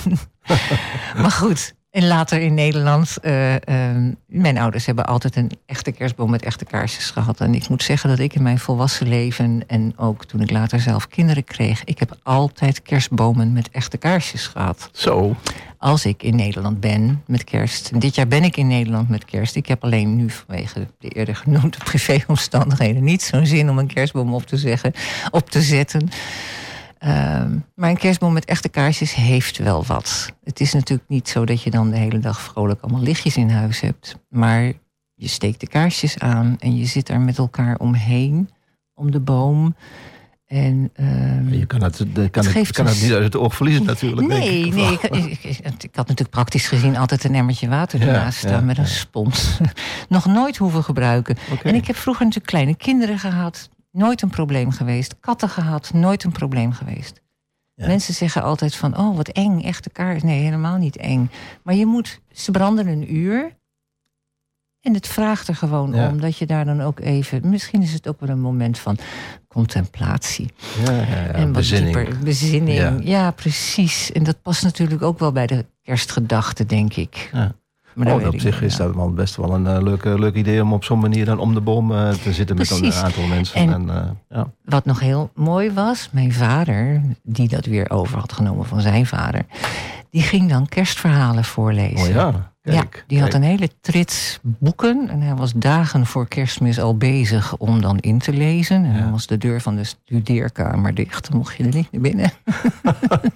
[1.22, 6.30] maar goed, En later in Nederland, eh, ehm, mijn ouders hebben altijd een echte kerstboom
[6.30, 7.40] met echte kaarsjes gehad.
[7.40, 10.80] En ik moet zeggen dat ik in mijn volwassen leven en ook toen ik later
[10.80, 14.90] zelf kinderen kreeg, ik heb altijd kerstbomen met echte kaarsjes gehad.
[14.94, 15.36] Zo.
[15.78, 18.02] Als ik in Nederland ben met kerst.
[18.02, 19.56] Dit jaar ben ik in Nederland met kerst.
[19.56, 24.34] Ik heb alleen nu vanwege de eerder genoemde privéomstandigheden niet zo'n zin om een kerstboom
[24.34, 24.94] op te, zeggen,
[25.32, 26.10] op te zetten.
[26.98, 30.34] Ehm, maar een kerstboom met echte kaarsjes heeft wel wat.
[30.44, 33.50] Het is natuurlijk niet zo dat je dan de hele dag vrolijk allemaal lichtjes in
[33.50, 34.16] huis hebt.
[34.30, 34.64] Maar
[35.16, 38.50] je steekt de kaarsjes aan en je zit daar met elkaar omheen,
[38.94, 39.76] om de boom.
[40.46, 43.86] En, ehm, Je kan het, de- kan het kan het niet uit het oog verliezen
[43.86, 44.28] natuurlijk.
[44.28, 44.74] denk Nee, ik.
[44.74, 44.92] nee.
[44.92, 45.04] Ik,
[45.44, 48.78] ik, ik- had natuurlijk praktisch gezien altijd een emmertje water Ja, ernaast staan ja, met
[48.78, 48.90] een ja.
[48.90, 49.58] spons.
[50.10, 51.38] Nog nooit hoeven gebruiken.
[51.64, 53.70] En ik heb vroeger natuurlijk kleine kinderen gehad.
[53.96, 55.16] Nooit een probleem geweest.
[55.20, 55.94] Katten gehad.
[55.94, 57.22] Nooit een probleem geweest.
[57.74, 57.88] Ja.
[57.88, 60.24] Mensen zeggen altijd van, oh wat eng, echte kaars.
[60.24, 61.30] Nee, helemaal niet eng.
[61.64, 63.56] Maar je moet, ze branden een uur.
[64.82, 66.10] En het vraagt er gewoon Ja.
[66.10, 67.50] om dat je daar dan ook even...
[67.50, 68.98] Misschien is het ook wel een moment van
[69.48, 70.50] contemplatie.
[70.86, 71.96] Ja, ja, ja, en wat bezinning.
[71.96, 72.78] dieper bezinning.
[72.78, 72.98] Ja.
[73.02, 73.32] Ja.
[73.32, 74.12] precies.
[74.12, 77.30] En dat past natuurlijk ook wel bij de kerstgedachte, denk ik.
[77.34, 77.56] Ja.
[77.96, 80.36] Maar Oh, op zich niet, is dat wel best wel een eh, leuk, eh, leuk
[80.36, 83.02] idee om op zo'n manier dan om de boom eh, te zitten met een Precies.
[83.02, 83.56] aantal mensen.
[83.56, 84.48] En- En, eh, ja.
[84.66, 89.06] Wat nog heel mooi was, mijn vader, die dat weer over had genomen van zijn
[89.06, 89.42] vader,
[90.10, 92.08] die ging dan kerstverhalen voorlezen.
[92.08, 92.96] Oh ja, kijk.
[92.98, 97.58] ja, die had een hele trits boeken en hij was dagen voor kerstmis al bezig
[97.58, 98.86] om dan in te lezen.
[98.86, 99.00] En Ja.
[99.00, 102.32] dan was de deur van de studeerkamer dicht, dan mocht je er niet naar binnen.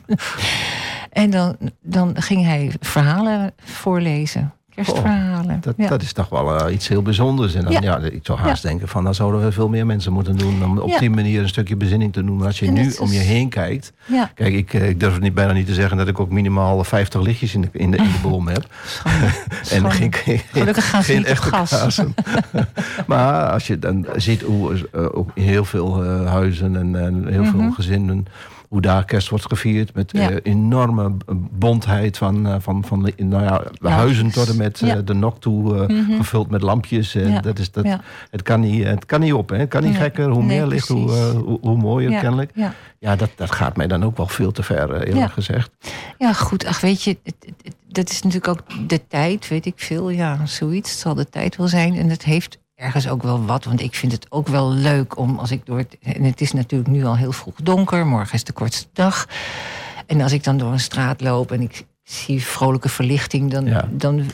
[1.20, 5.58] en dan, dan ging hij verhalen voorlezen, kerstverhalen.
[5.62, 5.88] Dat, ja.
[5.88, 7.54] dat is toch wel eh, iets heel bijzonders.
[7.54, 7.80] En dan, ja.
[7.82, 7.98] Ja.
[7.98, 11.00] ik zou haast denken van, dan zouden we veel meer mensen moeten doen om op
[11.00, 12.46] die manier een stukje bezinning te doen.
[12.46, 13.94] Als je En nu om je heen kijkt,
[14.36, 17.22] kijk, ik, eh, ik durf niet bijna niet te zeggen dat ik ook minimaal 50
[17.22, 18.66] lichtjes in de, in de, in de boom heb.
[19.72, 22.02] En geen, geen, Gelukkig gaan ze geen echte gas.
[23.08, 27.46] maar als je dan ziet hoe eh, ook in heel veel huizen en, en heel
[27.46, 27.72] veel Mhm.
[27.72, 28.26] gezinnen
[28.70, 30.30] hoe daar kerst wordt gevierd met Ja.
[30.30, 31.12] eh, enorme
[31.52, 35.40] bontheid van, eh, van, van nou ja, de huizen tot en met eh, de nok
[35.40, 36.16] toe Mhm.
[36.18, 37.16] gevuld met lampjes.
[37.16, 37.86] En dat is, dat,
[38.30, 39.58] het, kan niet, het kan niet op, hè?
[39.58, 40.02] het kan niet Nee.
[40.02, 40.30] gekker.
[40.30, 42.52] Hoe Nee, meer licht, hoe, hoe, hoe mooier kennelijk.
[43.00, 43.16] Ja.
[43.16, 45.72] Dat, dat gaat mij dan ook wel veel te ver, eerlijk gezegd.
[46.18, 46.66] Ja, goed.
[46.66, 50.10] Ach, weet je, het- het- het- dat is natuurlijk ook de tijd, weet ik veel.
[50.10, 50.92] Ja, zoiets.
[50.92, 51.96] Het zal de tijd wel zijn.
[51.96, 53.64] En het heeft ergens ook wel wat.
[53.64, 55.98] Want ik vind het ook wel leuk om als ik door het.
[56.02, 58.06] En het is natuurlijk nu al heel vroeg donker.
[58.06, 59.28] Morgen is de kortste dag.
[60.06, 63.88] En als ik dan door een straat loop en ik zie vrolijke verlichting, dan, Ja.
[63.92, 64.26] dan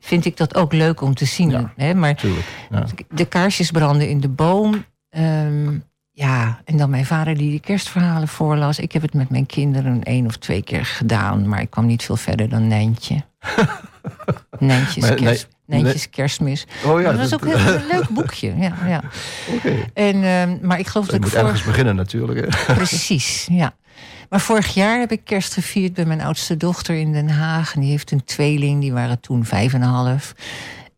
[0.00, 1.50] vind ik dat ook leuk om te zien.
[1.50, 1.72] Ja.
[1.76, 1.94] Hè?
[1.94, 2.22] Maar.
[2.70, 2.86] Ja.
[3.10, 4.84] de kaarsjes branden in de boom.
[5.10, 5.78] Ehm,
[6.10, 8.78] ja, en dan mijn vader die de kerstverhalen voorlas.
[8.78, 12.02] Ik heb het met mijn kinderen één of twee keer gedaan, maar ik kwam niet
[12.02, 13.24] veel verder dan Nijntje.
[14.58, 16.66] Nijntjes, Nee, Nijntjes kerstmis.
[16.84, 18.54] Oh ja, dat was ook een heel leuk boekje.
[18.56, 19.02] Ja, ja.
[19.94, 21.46] En, ehm, maar ik geloof Je dat ik moet vorig...
[21.46, 22.40] ergens beginnen natuurlijk.
[22.40, 22.74] Hè?
[22.74, 23.74] Precies, ja.
[24.28, 27.74] Maar vorig jaar heb ik kerst gevierd bij mijn oudste dochter in Den Haag.
[27.74, 30.34] En die heeft een tweeling, die waren toen vijf en een half.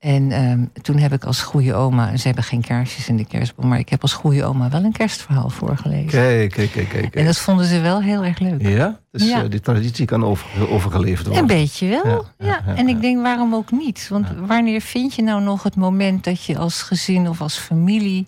[0.02, 3.24] En ehm, toen heb ik als goede oma, en ze hebben geen kaarsjes in de
[3.24, 6.08] kerstboom, maar ik heb als goede oma wel een kerstverhaal voorgelezen.
[6.08, 7.14] Kijk, kijk, kijk, kijk.
[7.16, 8.62] En dat vonden ze wel heel erg leuk.
[8.62, 8.98] Ja?
[9.10, 9.42] Dus Ja.
[9.42, 11.42] eh, die traditie kan over, overgeleverd worden.
[11.42, 12.04] Een beetje wel.
[12.04, 14.08] Ja, Ja, ja, ja, en ik denk, waarom ook niet?
[14.08, 18.26] Want wanneer vind je nou nog het moment dat je als gezin of als familie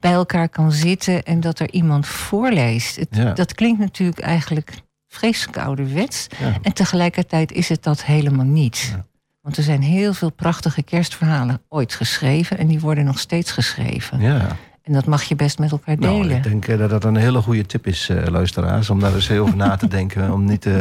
[0.00, 2.96] bij elkaar kan zitten en dat er iemand voorleest?
[2.96, 3.36] Het.
[3.36, 4.72] Dat klinkt natuurlijk eigenlijk
[5.08, 6.26] vreselijk ouderwets.
[6.40, 6.52] Ja.
[6.62, 8.96] En tegelijkertijd is het dat helemaal niet.
[9.40, 14.20] Want er zijn heel veel prachtige kerstverhalen ooit geschreven en die worden nog steeds geschreven.
[14.20, 14.56] Ja.
[14.90, 16.36] En dat mag je best met elkaar Nou, delen.
[16.36, 18.90] ik denk eh, dat dat een hele goede tip is, eh, luisteraars.
[18.90, 20.32] Om daar eens heel over na te denken.
[20.32, 20.74] Om niet eh,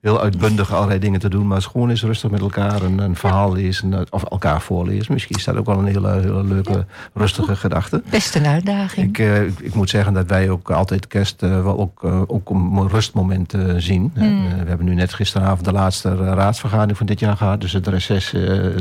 [0.00, 1.46] heel uitbundig allerlei dingen te doen.
[1.46, 3.92] Maar eens gewoon eens rustig met elkaar een, een verhaal lezen.
[3.94, 5.12] eh, Of elkaar voorlezen.
[5.12, 8.02] Misschien is dat ook wel een hele, hele leuke, rustige gedachte.
[8.10, 9.18] Best een uitdaging.
[9.18, 9.18] Ik,
[9.48, 14.10] ik, ik moet zeggen dat wij ook altijd kerst wel ook, ook een rustmoment zien.
[14.14, 14.48] Hmm.
[14.62, 17.60] We hebben nu net gisteravond de laatste raadsvergadering van dit jaar gehad.
[17.60, 18.30] Dus het reces,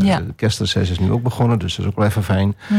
[0.01, 0.21] Ja.
[0.35, 1.59] kerstreces is nu ook begonnen.
[1.59, 2.55] Dus dat is ook wel even fijn.
[2.67, 2.73] Hm.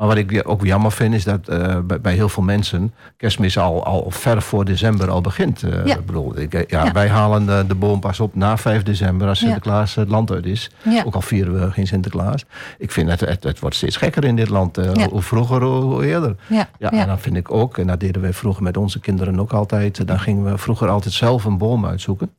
[0.00, 3.58] Maar wat ik ook jammer vind is dat eh, bij, bij heel veel mensen kerstmis
[3.58, 5.62] al, al ver voor december al begint.
[5.62, 5.96] Eh, Ja.
[5.96, 6.92] ik bedoel, ik, eh, ja, Ja.
[6.92, 9.44] Wij halen de, de boom pas op na 5 december als Ja.
[9.44, 10.70] Sinterklaas het land uit is.
[10.82, 11.02] Ja.
[11.06, 12.44] Ook al vieren we geen Sinterklaas.
[12.78, 14.76] Ik vind het, het, het wordt steeds gekker in dit land.
[14.76, 15.08] Ja.
[15.08, 16.36] Hoe vroeger, hoe eerder.
[16.46, 17.00] Ja, Ja, ja.
[17.00, 20.06] en dan vind ik ook, en dat deden wij vroeger met onze kinderen ook altijd.
[20.06, 22.30] Dan gingen we vroeger altijd zelf een boom uitzoeken.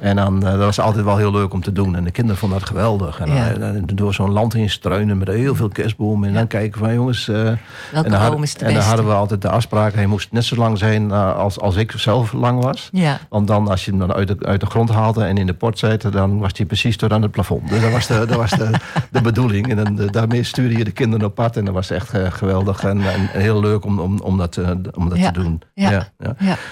[0.00, 1.96] En dan, dat was altijd wel heel leuk om te doen.
[1.96, 3.20] En de kinderen vonden dat geweldig.
[3.20, 3.52] En Ja.
[3.52, 6.28] dan, door zo'n land heen struinen met heel veel kerstbomen.
[6.28, 7.28] En dan kijken van jongens...
[7.28, 7.58] eh, Welke
[7.92, 9.94] en dan, boom is de en dan hadden we altijd de afspraak...
[9.94, 12.88] hij moest net zo lang zijn eh, als, als ik zelf lang was.
[12.92, 13.18] Ja.
[13.28, 15.54] Want dan, als je hem dan uit de, uit de grond haalde en in de
[15.54, 16.10] pot zette...
[16.10, 17.68] dan was hij precies tot aan het plafond.
[17.68, 18.70] Dus dat was de, dat was de,
[19.10, 19.68] de bedoeling.
[19.70, 21.56] En dan, eh, daarmee stuurde je de kinderen op pad.
[21.56, 24.70] En dat was echt eh, geweldig en, en heel leuk om, om, om dat, eh,
[24.94, 25.60] om dat te doen.
[25.74, 26.08] Ja.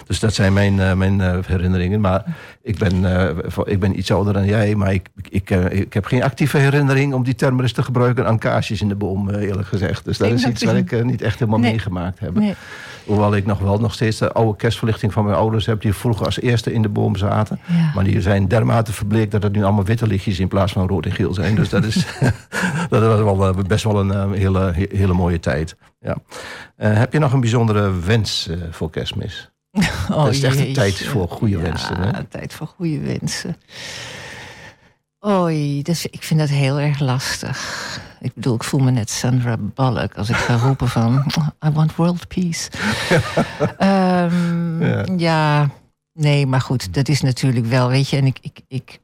[0.06, 2.00] Dus dat zijn mijn, eh, mijn eh, herinneringen.
[2.00, 2.24] Maar
[2.62, 4.74] ik ben, eh, ik ben iets ouder dan jij.
[4.74, 8.26] Maar ik, ik, eh, ik heb geen actieve herinnering om die term eens te gebruiken...
[8.26, 10.04] aan kaarsjes in de boom, eh, eerlijk gezegd.
[10.04, 10.92] Dus dat Ik is iets wat niet.
[10.92, 11.70] ik niet echt helemaal Nee.
[11.70, 12.34] meegemaakt heb.
[12.34, 12.54] Nee.
[13.06, 15.80] Hoewel ik nog wel nog steeds de oude kerstverlichting van mijn ouders heb...
[15.80, 17.60] die vroeger als eerste in de boom zaten.
[17.66, 17.90] Ja.
[17.94, 20.38] Maar die zijn dermate verbleekt dat het nu allemaal witte lichtjes...
[20.40, 21.54] in plaats van rood en geel zijn.
[21.54, 22.06] Dus dat, is,
[22.90, 25.76] dat was wel, best wel een hele, he- hele mooie tijd.
[26.00, 26.16] Ja.
[26.76, 29.52] Heb je nog een bijzondere wens voor kerstmis?
[30.10, 32.00] Oh, dat is echt een tijd voor goede ja, wensen.
[32.00, 32.16] Hè?
[32.16, 33.56] een tijd voor goede wensen.
[35.26, 38.00] Oei, dus ik vind dat heel erg lastig.
[38.20, 41.24] Ik bedoel, ik voel me net Sandra Bullock als ik ga roepen van...
[41.66, 42.70] I want world peace.
[43.78, 45.04] Ehm, Ja.
[45.16, 45.70] ja.
[46.12, 48.16] nee, maar goed, dat is natuurlijk wel, weet je...
[48.16, 49.00] en ik, ik, ik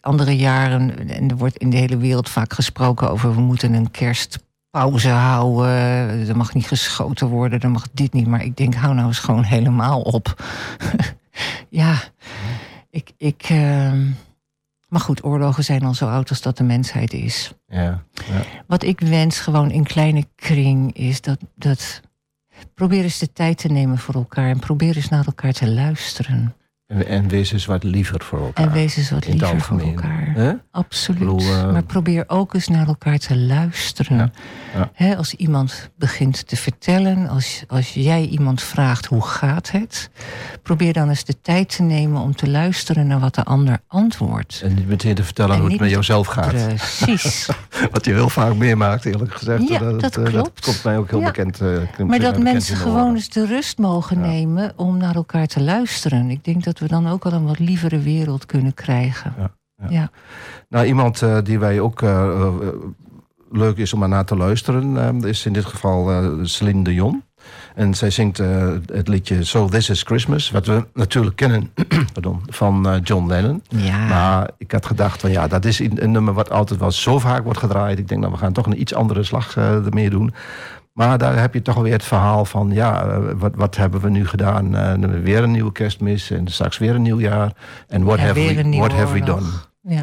[0.00, 3.34] andere jaren, en er wordt in de hele wereld vaak gesproken over...
[3.34, 3.90] we moeten een
[4.74, 7.60] kerstpauze houden, er mag niet geschoten worden...
[7.60, 10.44] er mag dit niet, maar ik denk, hou nou eens gewoon helemaal op.
[11.68, 12.02] ja,
[12.90, 13.12] ik...
[13.16, 14.10] ik ehm,
[14.88, 17.52] maar goed, oorlogen zijn al zo oud als dat de mensheid is.
[17.66, 18.42] Ja, ja.
[18.66, 22.00] Wat ik wens gewoon in kleine kring is dat, dat...
[22.74, 26.54] Probeer eens de tijd te nemen voor elkaar en probeer eens naar elkaar te luisteren.
[27.02, 28.66] En, wees eens wat liever voor elkaar.
[28.66, 30.56] En wees eens wat liever voor elkaar.
[30.70, 31.18] Absoluut.
[31.18, 34.16] Bedoel, eh, maar probeer ook eens naar elkaar te luisteren.
[34.16, 34.30] Ja,
[34.74, 34.90] ja.
[34.94, 40.10] Hè, als iemand begint te vertellen, als, als jij iemand vraagt hoe gaat het,
[40.62, 44.60] probeer dan eens de tijd te nemen om te luisteren naar wat de ander antwoordt.
[44.64, 46.50] En niet meteen te vertellen En hoe het met jouzelf gaat.
[46.50, 47.48] Precies.
[47.92, 49.68] Wat je heel vaak meemaakt, eerlijk gezegd.
[49.68, 50.60] Ja, dat, dat eh, dat klopt.
[50.60, 51.26] komt mij ook heel Ja.
[51.26, 51.58] bekend.
[51.96, 55.60] komt Maar dat bekend mensen gewoon eens de rust mogen nemen om naar elkaar te
[55.62, 56.30] luisteren.
[56.30, 59.34] Ik denk dat we dan ook al een wat lievere wereld kunnen krijgen.
[59.38, 59.86] Ja, ja.
[59.90, 60.10] ja.
[60.68, 62.54] Nou, iemand eh, die wij ook eh, eh,
[63.50, 67.22] leuk is om naar te luisteren, is in dit geval Celine Dion.
[67.74, 68.38] En zij zingt
[68.92, 71.72] het liedje So This Is Christmas, wat we natuurlijk kennen
[72.12, 73.62] pardon, van John Lennon.
[73.68, 74.06] Ja.
[74.06, 77.18] Maar ik had gedacht van ja, dat is een een nummer wat altijd wel zo
[77.18, 77.98] vaak wordt gedraaid.
[77.98, 80.34] Ik denk dat we gaan toch een iets andere slag ermee doen.
[80.94, 84.10] Maar daar heb je toch alweer het verhaal van ja, eh, wat, wat hebben we
[84.10, 84.76] nu gedaan?
[84.76, 87.52] Eh, weer een nieuwe kerstmis en straks weer een nieuw jaar.
[87.88, 89.46] En what, Ja, have, weer we, what have we done?
[89.80, 90.02] ja.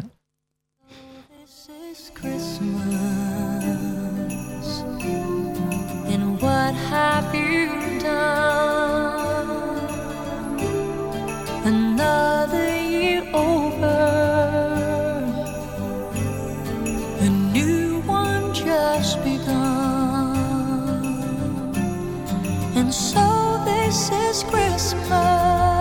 [1.44, 2.84] This is Christmas,
[6.14, 9.50] and what have you done?
[11.64, 12.71] Another
[22.92, 25.71] so this is Christmas.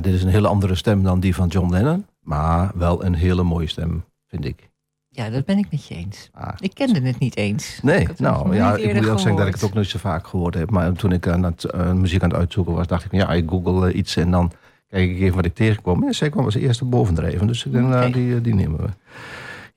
[0.00, 2.06] Dit is een hele andere stem dan die van John Lennon.
[2.20, 4.68] Maar wel een hele mooie stem, vind ik.
[5.08, 6.30] Ja, dat ben ik met je eens.
[6.32, 6.48] Ah.
[6.60, 7.78] Ik kende het niet eens.
[7.82, 10.54] Nee, nou ja, ik moet ook zeggen dat ik het ook nooit zo vaak gehoord
[10.54, 10.70] heb.
[10.70, 13.48] Maar toen ik aan het, eh, muziek aan het uitzoeken was, dacht ik, ja, ik
[13.48, 14.52] google eh, iets en dan
[14.88, 16.04] kijk ik even wat ik tegenkwam.
[16.04, 18.88] En zij kwam als eerste bovendrijven, dus ik denk, nou, die, eh, die nemen we.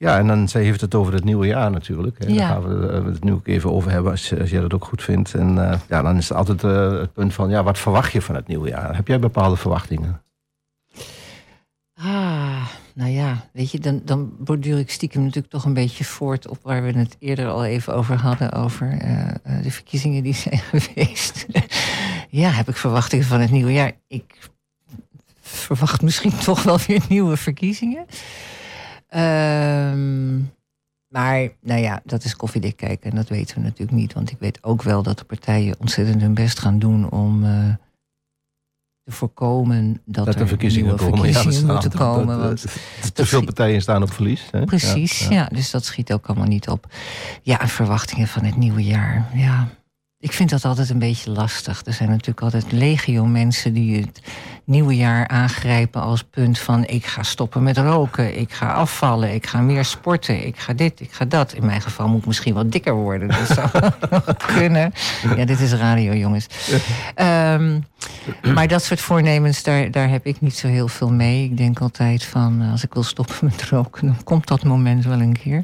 [0.01, 2.17] Ja, en dan zij heeft het over het nieuwe jaar natuurlijk.
[2.19, 2.27] Hè.
[2.27, 2.35] Ja.
[2.35, 4.85] Daar gaan we eh, het nu ook even over hebben, als, als jij dat ook
[4.85, 5.33] goed vindt.
[5.33, 8.21] En eh, ja, dan is het altijd eh, het punt van, ja, wat verwacht je
[8.21, 8.95] van het nieuwe jaar?
[8.95, 10.21] Heb jij bepaalde verwachtingen?
[11.93, 16.47] Ah, nou ja, weet je, dan, dan borduur ik stiekem natuurlijk toch een beetje voort
[16.47, 18.97] op waar we het eerder al even over hadden, over
[19.63, 21.45] de verkiezingen die zijn geweest.
[22.29, 23.91] ja, heb ik verwachtingen van het nieuwe jaar?
[24.07, 24.49] Ik
[25.41, 28.05] verwacht misschien toch wel weer nieuwe verkiezingen.
[29.11, 30.37] Ehm,
[31.07, 34.13] maar, nou ja, dat is koffiedik kijken en dat weten we natuurlijk niet.
[34.13, 37.73] Want ik weet ook wel dat de partijen ontzettend hun best gaan doen om eh,
[39.03, 41.27] te voorkomen dat, Dat er er verkiezingen nieuwe komen.
[41.27, 42.37] Ja, verkiezingen dat moeten dat- komen.
[42.37, 42.61] dat- want
[43.01, 44.47] Te dat veel partijen staan op verlies.
[44.51, 44.65] Hè?
[44.65, 45.45] Precies, Ja, ja, ja.
[45.51, 46.87] Dus dat schiet ook allemaal niet op.
[47.41, 49.29] Ja, en verwachtingen van het nieuwe jaar.
[49.33, 49.67] Ja,
[50.21, 51.81] ik vind dat altijd een beetje lastig.
[51.85, 54.21] Er zijn natuurlijk altijd legio mensen die het
[54.63, 56.85] nieuwe jaar aangrijpen als punt van...
[56.85, 60.45] ik ga stoppen met roken, ik ga afvallen, ik ga meer sporten...
[60.45, 61.53] ik ga dit, ik ga dat.
[61.53, 63.27] In mijn geval moet ik misschien wat dikker worden.
[63.27, 63.69] Dat zou
[64.57, 64.93] kunnen.
[65.35, 66.47] Ja, dit is radio, jongens.
[67.15, 67.79] Ehm,
[68.53, 71.43] maar dat soort voornemens, daar, daar heb ik niet zo heel veel mee.
[71.43, 74.07] Ik denk altijd van, eh, als ik wil stoppen met roken...
[74.07, 75.63] dan komt dat moment wel een keer.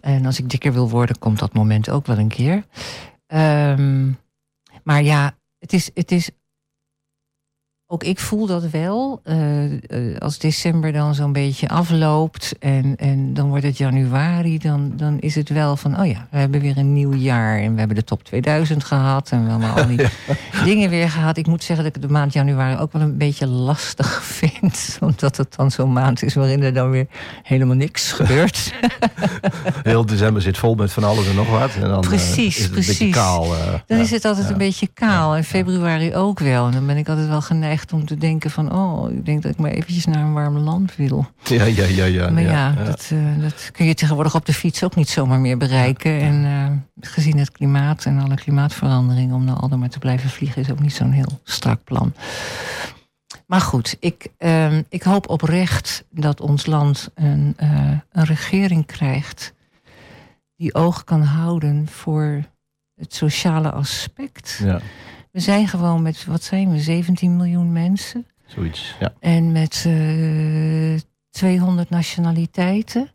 [0.00, 2.64] En als ik dikker wil worden, komt dat moment ook wel een keer.
[3.26, 4.12] Ehm,
[4.84, 6.30] maar ja, het is, het is.
[7.88, 9.20] Ook ik voel dat wel.
[9.24, 14.92] eh, eh, als december dan zo'n beetje afloopt en, en dan wordt het januari, dan,
[14.96, 17.58] dan is het wel van: oh ja, we hebben weer een nieuw jaar.
[17.58, 20.06] En we hebben de top 2000 gehad en we hebben al die
[20.74, 21.36] dingen weer gehad.
[21.36, 24.98] Ik moet zeggen dat ik de maand januari ook wel een beetje lastig vind.
[25.00, 27.06] Omdat het dan zo'n maand is waarin er dan weer
[27.42, 28.72] helemaal niks gebeurt.
[29.82, 31.74] Heel december zit vol met van alles en nog wat.
[31.74, 33.14] En dan eh, Precies, is het een beetje precies.
[33.14, 33.48] kaal.
[33.86, 34.02] Dan ja.
[34.04, 34.52] is het altijd ja.
[34.52, 35.34] een beetje kaal.
[35.36, 36.66] En februari ook wel.
[36.66, 38.72] En dan ben ik altijd wel geneigd om te denken van...
[38.72, 41.26] oh, ik denk dat ik maar eventjes naar een warm land wil.
[41.42, 42.04] Ja, ja, ja.
[42.04, 42.84] ja, maar ja, ja.
[42.84, 46.20] Dat, eh, dat kun je tegenwoordig op de fiets ook niet zomaar meer bereiken.
[46.20, 49.34] En eh, gezien het klimaat en alle klimaatveranderingen...
[49.34, 52.14] om nou al maar te blijven vliegen is ook niet zo'n heel strak plan.
[53.46, 59.54] Maar goed, ik, ehm, ik hoop oprecht dat ons land een, eh, een regering krijgt...
[60.56, 62.44] die oog kan houden voor
[62.94, 64.60] het sociale aspect.
[64.62, 64.80] ja,
[65.36, 68.26] We zijn gewoon met, wat zijn we, 17 miljoen mensen.
[68.46, 68.96] zoiets.
[69.00, 69.14] Ja.
[69.20, 73.10] En met eh 200 nationaliteiten.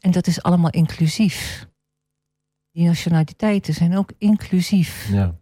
[0.00, 1.66] En dat is allemaal inclusief.
[2.70, 5.08] Die nationaliteiten zijn ook inclusief.
[5.10, 5.38] Ja.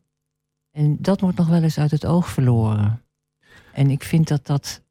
[0.70, 3.02] En dat wordt nog wel eens uit het oog verloren.
[3.72, 4.82] En ik vind dat dat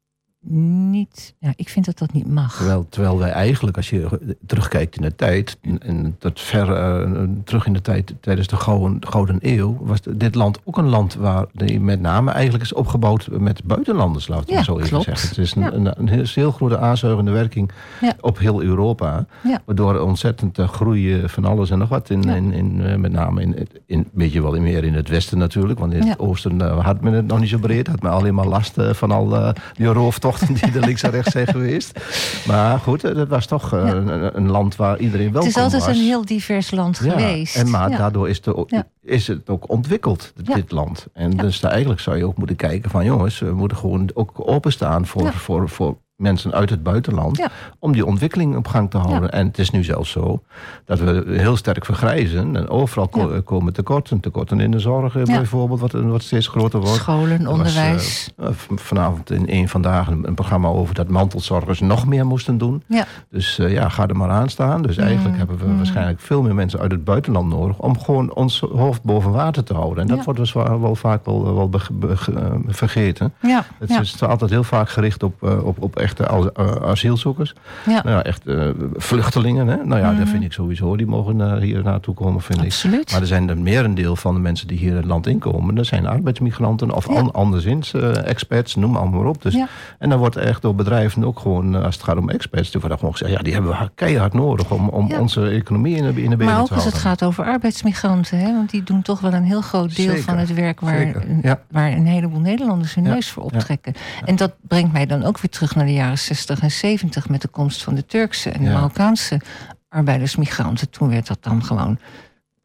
[0.46, 1.34] niet.
[1.38, 2.56] Ja, ik vind dat dat niet mag.
[2.56, 7.10] Terwijl, terwijl wij eigenlijk, als je terugkijkt in de tijd, en- dat ver eh,
[7.44, 11.14] terug in de tijd, tijdens de Gouden, Gouden Eeuw, was dit land ook een land
[11.14, 14.88] waar die met name eigenlijk is opgebouwd met buitenlanders, laten we Ja, het zo even
[14.88, 15.04] klopt.
[15.04, 15.28] zeggen.
[15.28, 15.72] Het is een, Ja.
[15.72, 17.70] een, een heel, grote aanzuigende werking
[18.00, 18.12] Ja.
[18.20, 19.26] op heel Europa,
[19.64, 23.42] waardoor ontzettend uh, groei van alles en nog wat, in, in, in, eh, met name
[23.42, 26.84] in, in, weet je wel, meer in het westen natuurlijk, want in het oosten eh,
[26.84, 29.36] had men het nog niet zo breed, had men alleen maar last eh, van al
[29.36, 31.98] eh, die rooftochten die er links en rechts zijn geweest.
[32.46, 35.56] Maar goed, eh, dat was toch eh, een, een land waar iedereen Het welkom is
[35.56, 35.96] altijd was.
[35.96, 37.56] een heel divers land Ja, geweest.
[37.56, 41.06] En maar daardoor is, de, is het ook ontwikkeld, dit, land.
[41.12, 44.32] En dus daar eigenlijk zou je ook moeten kijken van jongens, we moeten gewoon ook
[44.36, 47.36] openstaan voor, voor, voor mensen uit het buitenland.
[47.36, 47.48] Ja.
[47.78, 49.22] Om die ontwikkeling op gang te houden.
[49.22, 49.30] Ja.
[49.30, 50.42] En het is nu zelfs zo
[50.84, 52.56] dat we heel sterk vergrijzen.
[52.56, 53.40] En overal Ja.
[53.44, 54.20] komen tekorten.
[54.20, 56.94] Tekorten in de zorg eh, bijvoorbeeld, wat, wat steeds groter wordt.
[56.96, 58.32] Scholen, was, onderwijs.
[58.36, 62.82] eh, vanavond in een vandaag een, een programma over dat mantelzorgers nog meer moesten doen.
[63.30, 64.82] Dus eh, ja, ga er maar aan staan.
[64.82, 68.60] Dus eigenlijk hebben we waarschijnlijk veel meer mensen uit het buitenland nodig om gewoon ons
[68.60, 70.02] hoofd boven water te houden.
[70.02, 73.32] En dat wordt dus wel, wel vaak wel, wel eh, vergeten.
[73.78, 77.54] Het is altijd heel vaak gericht op, eh, op, op echte as- eh, asielzoekers.
[77.86, 77.92] Ja.
[78.02, 79.66] Nou ja, echt eh, vluchtelingen.
[79.66, 79.76] Hè?
[79.84, 80.26] Nou ja, dat Mhm.
[80.26, 80.96] vind ik sowieso.
[80.96, 82.64] Die mogen eh, hier naartoe komen, vind ik.
[82.64, 83.10] Absoluut.
[83.12, 85.74] Maar er zijn een merendeel van de mensen die hier het land inkomen.
[85.74, 87.14] Dat zijn arbeidsmigranten of Ja.
[87.18, 89.42] an- anderszins eh, expats, noem allemaal maar op.
[89.42, 89.66] Dus, Ja.
[89.98, 92.98] En dan wordt echt door bedrijven ook gewoon, als het gaat om expats, die worden
[92.98, 96.30] gewoon gezegd, ja, die hebben we keihard nodig om, om onze economie in de, in
[96.30, 96.92] de benen Maar ook te als houden.
[97.02, 100.22] het gaat over arbeidsmigranten, hè, want die doen toch wel een heel groot deel Zeker,
[100.22, 101.24] van het werk waar,
[101.70, 103.92] waar een heleboel Nederlanders hun neus voor optrekken.
[104.24, 107.42] En dat brengt mij dan ook weer terug naar de jaren 60 en 70 met
[107.42, 108.74] de komst van de Turkse en de Ja.
[108.74, 109.40] Marokkaanse
[109.88, 110.90] arbeidersmigranten.
[110.90, 111.98] Toen werd dat dan gewoon, ik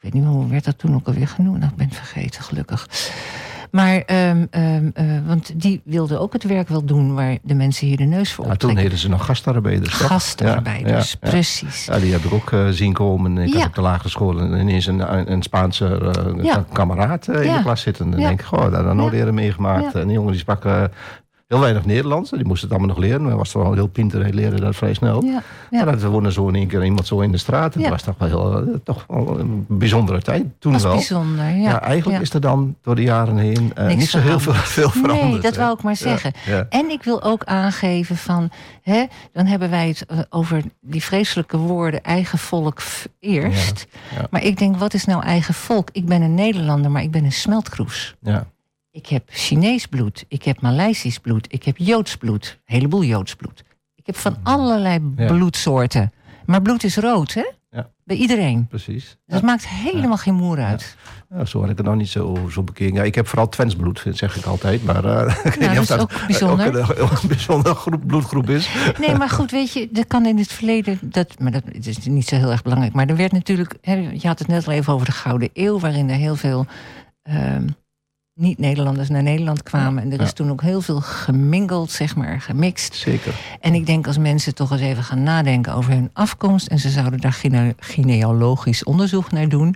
[0.02, 2.44] weet niet meer hoe werd dat toen ook alweer genoemd, nou, ik ben het vergeten
[2.44, 2.88] gelukkig.
[3.72, 7.88] Maar, ehm, ehm, eh, want die wilden ook het werk wel doen waar de mensen
[7.88, 9.98] hier de neus voor Ja, toen heten ze nog gastarbeiders.
[9.98, 10.08] toch?
[10.08, 11.30] Gastarbeiders, Ja, ja, ja.
[11.30, 11.86] precies.
[11.86, 13.38] Ja, die heb ik ook eh, zien komen.
[13.38, 16.66] Ik had op de lagere school en ineens een, een Spaanse Ja.
[16.72, 18.14] kameraad in de klas zitten.
[18.14, 19.96] En denk ik, goh, daar had ik nooit eerder meegemaakt.
[19.96, 20.64] En die jongen die sprak
[21.48, 22.30] heel weinig Nederlands.
[22.30, 23.24] Die moest het allemaal nog leren.
[23.24, 25.24] Maar was wel heel pinter, hij leerde dat vrij snel.
[25.72, 27.76] Ja, dat we wonen zo in één keer iemand zo in de straat.
[27.76, 27.90] En Ja.
[27.90, 30.46] dat was toch wel, heel, eh, toch wel een bijzondere tijd.
[30.60, 30.94] Toen wel.
[30.94, 31.56] bijzonder, ja.
[31.70, 34.70] Ja, eigenlijk is er dan door de jaren heen eh, niet zo heel veel, veranderd.
[34.70, 35.32] veel veranderd.
[35.32, 35.62] Nee, dat hè.
[35.62, 36.34] wou ik maar zeggen.
[36.70, 38.50] En ik wil ook aangeven van,
[38.82, 42.80] hè, dan hebben wij het eh, over die vreselijke woorden eigen volk
[43.20, 43.88] eerst.
[44.30, 45.90] Maar ik denk, wat is nou eigen volk?
[45.92, 48.16] Ik ben een Nederlander, maar ik ben een smeltkroes.
[48.22, 48.46] Ja.
[48.98, 53.36] Ik heb Chinees bloed, ik heb Maleisisch bloed, ik heb Joods bloed, een heleboel Joods
[53.36, 53.64] bloed.
[53.96, 55.14] Ik heb van allerlei Mm.
[55.18, 55.28] Ja.
[55.28, 56.12] bloedsoorten.
[56.46, 57.52] Maar bloed is rood, hè?
[57.70, 57.90] Ja.
[58.04, 58.68] Bij iedereen.
[58.68, 59.18] Precies.
[59.26, 60.96] Dat maakt helemaal geen moer uit.
[61.30, 62.96] Ja, zo had ik het nog niet zo, zo bekeken.
[62.96, 64.84] Ja, ik heb vooral Twents bloed, zeg ik altijd.
[64.84, 66.82] Maar eh, ik weet niet of dat is ook bijzonder.
[66.82, 68.70] ook een, een bijzondere groep, bloedgroep is.
[69.00, 71.00] Nee, maar goed, weet je, dat kan in het verleden.
[71.02, 72.94] Dat, maar dat het is niet zo heel erg belangrijk.
[72.94, 73.78] Maar er werd natuurlijk.
[73.82, 76.66] Hè, je had het net al even over de Gouden Eeuw, waarin er heel veel.
[77.24, 77.68] ehm,
[78.38, 80.04] niet-Nederlanders naar Nederland kwamen.
[80.04, 80.34] En er is Ja.
[80.34, 82.96] toen ook heel veel gemingeld, zeg maar, gemixt.
[82.96, 83.34] Zeker.
[83.62, 86.68] En ik denk als mensen toch eens even gaan nadenken over hun afkomst.
[86.68, 89.76] en ze zouden daar gene- genealogisch onderzoek naar doen.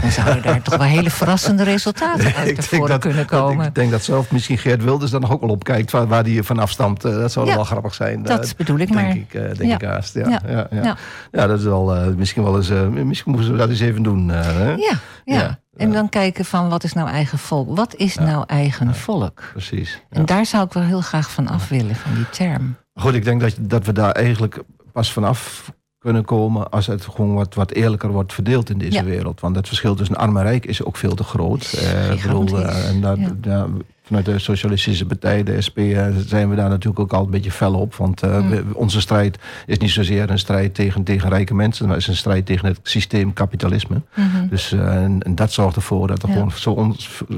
[0.00, 3.66] dan zouden daar toch wel hele verrassende resultaten uit voren kunnen komen.
[3.66, 6.42] Ik denk dat zelf misschien Geert Wilders dan ook wel op kijkt waar, waar die
[6.42, 7.04] vanaf stamt.
[7.04, 8.22] Eh, dat zou Ja, wel grappig zijn.
[8.22, 9.16] dat eh, bedoel ik denk maar.
[9.16, 9.74] Ik, eh, denk Ja.
[9.74, 10.14] ik haast.
[10.14, 10.40] Ja, Ja.
[10.46, 10.66] ja.
[10.70, 10.96] Ja, ja.
[11.32, 11.46] Ja.
[11.46, 12.68] dat is wel eh, misschien wel eens.
[13.04, 14.26] misschien moeten we dat eens even doen.
[14.26, 14.76] Ja,
[15.24, 15.58] ja.
[15.76, 17.76] En dan kijken van wat is nou eigen volk?
[17.76, 19.42] Wat is nou eigen volk?
[19.52, 20.00] Precies.
[20.10, 22.76] En daar zou ik wel heel graag van af willen, van die term.
[22.94, 24.62] Goed, ik denk dat, dat we daar eigenlijk
[24.92, 29.04] pas vanaf kunnen komen als het gewoon wat, wat eerlijker wordt verdeeld in deze Ja.
[29.04, 29.40] wereld.
[29.40, 31.72] Want het verschil tussen arm en rijk is ook veel te groot.
[31.72, 33.28] Eh, bedoel, eh, en daar, Ja.
[33.36, 33.68] daar-
[34.06, 37.50] vanuit de Socialistische Partij, de SP, eh, zijn we daar natuurlijk ook al een beetje
[37.50, 37.94] fel op.
[37.94, 38.48] Want eh, Mm.
[38.50, 42.08] we- onze strijd is niet zozeer een strijd tegen, tegen rijke mensen, maar het is
[42.10, 44.00] een strijd tegen het systeem kapitalisme.
[44.14, 44.48] Mhm.
[44.48, 46.34] Dus, eh, en, en dat zorgt ervoor dat er Ja.
[46.34, 46.96] gewoon zo on-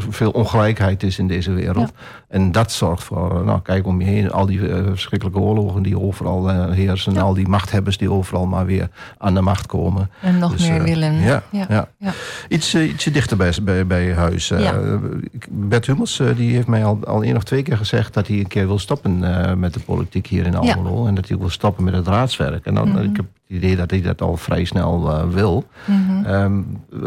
[0.08, 1.92] veel ongelijkheid is in deze wereld.
[2.28, 6.00] En dat zorgt voor, nou kijk om je heen, al die eh, verschrikkelijke oorlogen die
[6.00, 7.12] overal eh, heersen.
[7.12, 7.20] Ja.
[7.20, 10.10] Al die machthebbers die overal maar weer aan de macht komen.
[10.22, 11.14] En nog Dus, meer eh, willen.
[11.14, 11.66] Ja, ja.
[11.68, 11.88] ja.
[11.98, 12.12] ja.
[12.48, 14.52] Iets, ietsje dichter bij, bij, bij huis.
[15.48, 18.46] Bert Hummels die heeft mij al, al één of twee keer gezegd dat hij een
[18.46, 19.18] keer wil stoppen
[19.60, 20.56] met de politiek hier in.
[20.56, 21.06] Almelo.
[21.06, 22.66] En dat hij wil stoppen met het raadswerk.
[22.66, 22.98] En dan, Mhm.
[23.02, 25.66] ik heb het idee dat hij dat al vrij snel eh, wil.
[25.84, 26.24] Mhm.
[26.24, 26.60] Ehm,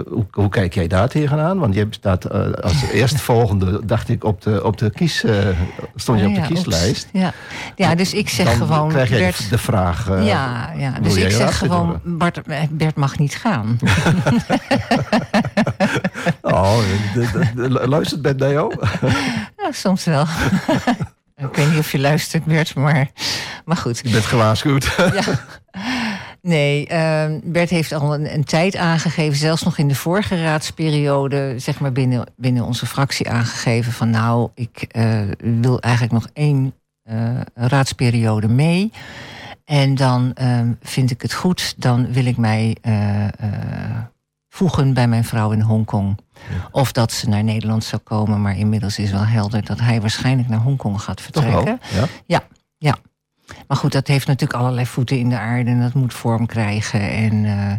[0.09, 1.59] hoe, hoe kijk jij daar tegenaan?
[1.59, 5.33] Want je staat eh, als eerstvolgende, dacht ik, op de, op de kies, eh,
[5.95, 7.07] stond je Oh op de kieslijst.
[7.13, 7.33] Ja.
[7.75, 8.89] ja, dus ik zeg Dan gewoon.
[8.89, 10.07] krijg jij de- Bert, de, vraag.
[10.23, 11.99] ja, ja, dus jij ik zeg gewoon?
[12.03, 13.77] Bart, Bert mag niet gaan.
[16.41, 16.77] Oh,
[17.13, 18.75] de- de- de- luistert Bert naar jou?
[19.57, 20.25] Ja, soms wel.
[21.37, 23.07] Ik weet niet of je luistert, Bert, maar,
[23.65, 23.99] maar goed.
[24.03, 24.95] Je bent gewaarschuwd.
[24.97, 25.23] Ja.
[26.41, 31.53] Nee, ehm, Bert heeft al een, een tijd aangegeven, zelfs nog in de vorige raadsperiode,
[31.57, 36.73] zeg maar binnen, binnen onze fractie aangegeven van nou, ik eh, wil eigenlijk nog één
[37.03, 38.91] eh, raadsperiode mee.
[39.65, 43.27] En dan ehm, vind ik het goed, dan wil ik mij eh,
[44.49, 46.17] voegen bij mijn vrouw in Hongkong.
[46.71, 50.47] Of dat ze naar Nederland zou komen, maar inmiddels is wel helder dat hij waarschijnlijk
[50.49, 51.53] naar Hongkong gaat Toch wel?
[51.53, 52.09] vertrekken.
[52.25, 52.47] Ja?
[53.68, 57.02] Maar goed, dat heeft natuurlijk allerlei voeten in de aarde en dat moet vorm krijgen.
[57.10, 57.74] En, eh,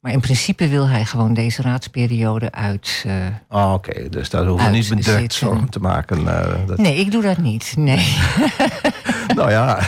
[0.00, 3.04] maar in principe wil hij gewoon deze raadsperiode uit.
[3.06, 3.12] eh,
[3.48, 5.38] Ah, Oké, dus daar hoeven we niet Uitzitten.
[5.38, 6.28] zorgen te maken.
[6.42, 7.72] eh, dat, Nee, ik doe dat niet.
[7.76, 8.16] Nee.
[9.34, 9.78] Nou ja,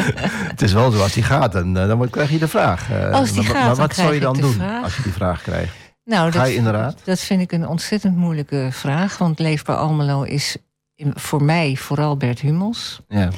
[0.52, 2.88] het is wel zo als die gaat, en, dan krijg je de vraag.
[3.12, 4.82] Als die maar, gaat, maar wat zou je dan doen vraag.
[4.82, 5.74] als je die vraag krijgt?
[6.04, 6.98] Nou, Ga dat, je inderdaad?
[7.04, 9.18] dat vind ik een ontzettend moeilijke vraag.
[9.18, 10.56] Want Leefbaar Almelo is
[10.94, 13.00] in- voor mij vooral Bert Hummels.
[13.08, 13.28] Ja.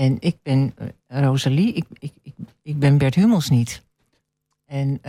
[0.00, 0.74] En ik ben
[1.06, 3.82] eh, Rosalie, ik, ik, ik, ik ben Bert Hummels niet.
[4.66, 5.00] En,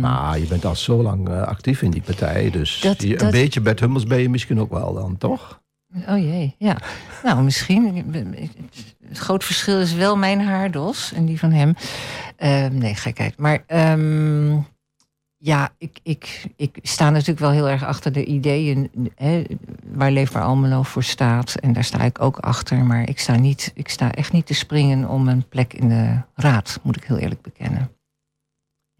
[0.00, 3.30] Maar je bent al zo lang eh, actief in die partij, dus Dat- je- een
[3.30, 5.60] beetje Bert Hummels ben je misschien ook wel dan, toch?
[6.08, 6.76] Oh jee, ja.
[7.22, 8.04] Nou, misschien.
[9.08, 11.74] Het groot verschil is wel mijn haardos en die van hem.
[12.36, 13.38] Ehm, nee, gekheid.
[13.38, 14.56] Maar ehm,
[15.40, 19.42] ja, ik, ik, ik sta natuurlijk wel heel erg achter de ideeën hè,
[19.92, 21.54] waar Leefbaar Almelo voor staat.
[21.54, 22.84] En daar sta ik ook achter.
[22.84, 26.20] Maar ik sta, niet, ik sta echt niet te springen om een plek in de
[26.34, 27.90] raad, moet ik heel eerlijk bekennen.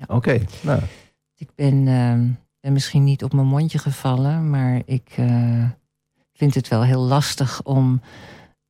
[0.06, 0.80] Oké, nou,
[1.36, 2.26] Ik ben, ehm,
[2.60, 5.64] ben misschien niet op mijn mondje gevallen, maar ik eh,
[6.32, 8.00] vind het wel heel lastig om.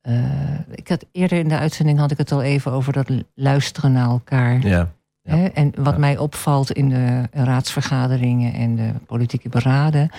[0.01, 3.91] eh, ik had, eerder in de uitzending had ik het al even over dat luisteren
[3.91, 4.67] naar elkaar.
[4.67, 4.91] ja.
[5.29, 5.35] Ja.
[5.35, 5.45] Hè?
[5.45, 5.99] En wat Ja.
[5.99, 10.09] mij opvalt in de raadsvergaderingen en de politieke beraden,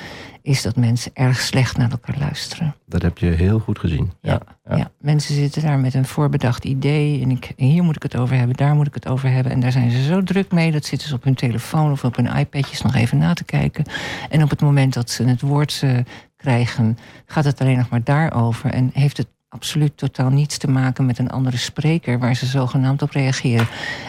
[0.42, 2.74] is dat mensen erg slecht naar elkaar luisteren.
[2.86, 4.10] Dat heb je heel goed gezien.
[4.20, 4.40] Ja.
[4.68, 4.90] Ja.
[4.98, 7.22] Mensen zitten daar met een voorbedacht idee.
[7.22, 9.52] En, ik, hier moet ik het over hebben, daar moet ik het over hebben.
[9.52, 10.72] En daar zijn ze zo druk mee.
[10.72, 13.84] Dat zitten ze op hun telefoon of op hun iPadjes nog even na te kijken.
[14.30, 15.98] En op het moment dat ze het woord eh,
[16.36, 18.70] krijgen, gaat het alleen nog maar daarover.
[18.70, 23.02] En heeft het absoluut totaal niets te maken met een andere spreker waar ze zogenaamd
[23.02, 23.66] op reageren.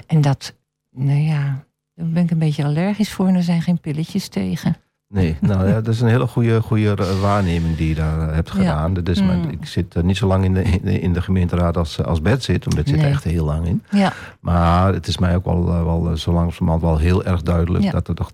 [0.08, 0.54] En dat,
[0.92, 1.64] nou ja,
[1.96, 3.28] daar ben ik een beetje allergisch voor.
[3.28, 4.76] En er zijn geen pilletjes tegen.
[5.08, 8.48] Nee, nou ja, dat is een hele goede, goede waarneming die je daar eh, hebt
[8.50, 8.54] Ja.
[8.56, 8.94] gedaan.
[8.94, 9.50] Dat is, Mm.
[9.50, 10.62] Ik zit eh, niet zo lang in de,
[11.02, 12.64] in de, gemeenteraad als, eh, als Bert zit.
[12.64, 13.12] Want Bert zit er Nee.
[13.12, 13.84] echt heel lang in.
[13.90, 17.84] Ja, Maar het is mij ook wel, wel zo langzamerhand wel heel erg duidelijk...
[17.84, 17.92] Ja.
[17.92, 18.32] dat er toch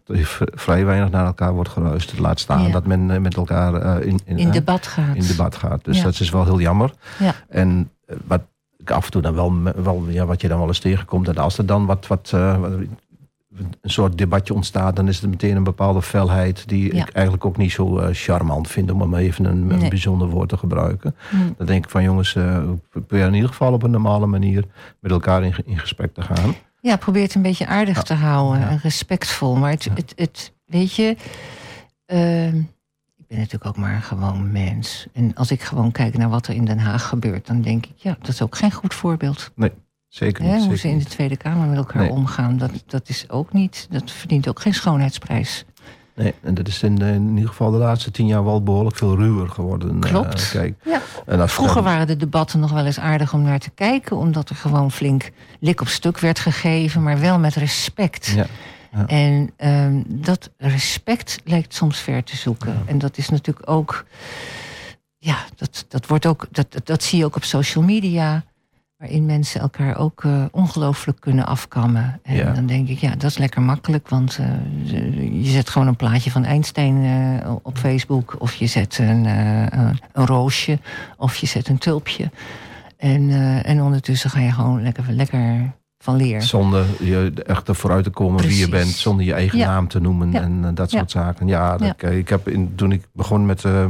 [0.54, 2.20] vrij weinig naar elkaar wordt geluisterd.
[2.20, 2.72] Laat staan Ja.
[2.72, 5.16] dat men met elkaar in, in, in debat gaat.
[5.16, 5.86] in debat gaat.
[5.86, 6.04] Dus Ja.
[6.04, 6.94] dat is wel heel jammer.
[7.20, 7.34] Ja.
[7.50, 7.90] En
[8.28, 8.42] wat
[8.92, 11.28] af en toe dan wel, wel ja, wat je dan wel eens tegenkomt...
[11.28, 12.58] en als er dan wat, wat, eh,
[13.82, 14.96] een soort debatje ontstaat...
[14.96, 16.68] dan is het meteen een bepaalde felheid...
[16.68, 17.02] die Ja.
[17.02, 18.92] ik eigenlijk ook niet zo eh, charmant vind...
[18.92, 21.16] om maar even een, een bijzonder woord te gebruiken.
[21.32, 21.54] Mm.
[21.58, 22.60] Dan denk ik van jongens, eh
[22.90, 24.64] probeer in ieder geval op een normale manier...
[25.00, 26.56] met elkaar in, ge- in gesprek te gaan.
[26.82, 28.02] Ja, probeer het een beetje aardig Ja.
[28.02, 28.70] te houden Ja.
[28.70, 29.56] en respectvol.
[29.56, 31.16] Maar het, het, het weet je,
[32.06, 32.62] ehm,
[33.30, 35.08] ik ben natuurlijk ook maar een gewoon mens.
[35.14, 37.94] En als ik gewoon kijk naar wat er in Den Haag gebeurt, dan denk ik,
[37.96, 39.52] ja, dat is ook geen goed voorbeeld.
[40.08, 40.66] Zeker Hè, niet.
[40.66, 41.06] hoe zeker ze in de.
[41.06, 42.10] Tweede Kamer met elkaar Nee.
[42.12, 45.66] omgaan, dat, dat is ook niet, dat verdient ook geen schoonheidsprijs.
[46.16, 48.96] Nee, en dat is in, de- in ieder geval de laatste tien jaar wel behoorlijk
[48.96, 50.04] veel ruwer geworden.
[50.04, 50.50] eh, Klopt.
[50.52, 50.76] kijk.
[50.86, 51.02] Ja.
[51.26, 54.18] En als Vroeger dan- waren de debatten nog wel eens aardig om naar te kijken,
[54.18, 58.26] omdat er gewoon flink lik op stuk werd gegeven, maar wel met respect.
[58.28, 58.46] Ja.
[58.92, 59.06] Ja.
[59.08, 62.76] En ehm, dat respect lijkt soms ver te zoeken.
[62.86, 64.06] En dat is natuurlijk ook.
[65.18, 68.44] Ja, dat, dat, wordt ook, dat, dat, dat zie je ook op social media.
[68.98, 72.20] Waarin mensen elkaar ook eh, ongelooflijk kunnen afkammen.
[72.24, 72.52] En Ja.
[72.54, 74.10] dan denk ik, ja, dat is lekker makkelijk.
[74.10, 77.04] Want eh, je zet gewoon een plaatje van Einstein
[77.44, 78.36] eh, op Facebook.
[78.40, 80.80] Of je zet een, een, een roosje.
[81.18, 82.32] Of je zet een tulpje.
[82.98, 83.30] En,
[83.64, 86.42] en ondertussen ga je gewoon lekker, lekker van leer.
[86.42, 89.68] Zonder je echt vooruit te komen wie je bent, zonder je eigen Ja.
[89.68, 90.42] naam te noemen Ja.
[90.42, 90.98] en eh, dat Ja.
[90.98, 91.48] soort zaken.
[91.48, 92.10] Ja, Ja.
[92.10, 93.86] Ik, heb in, toen ik begon met, eh,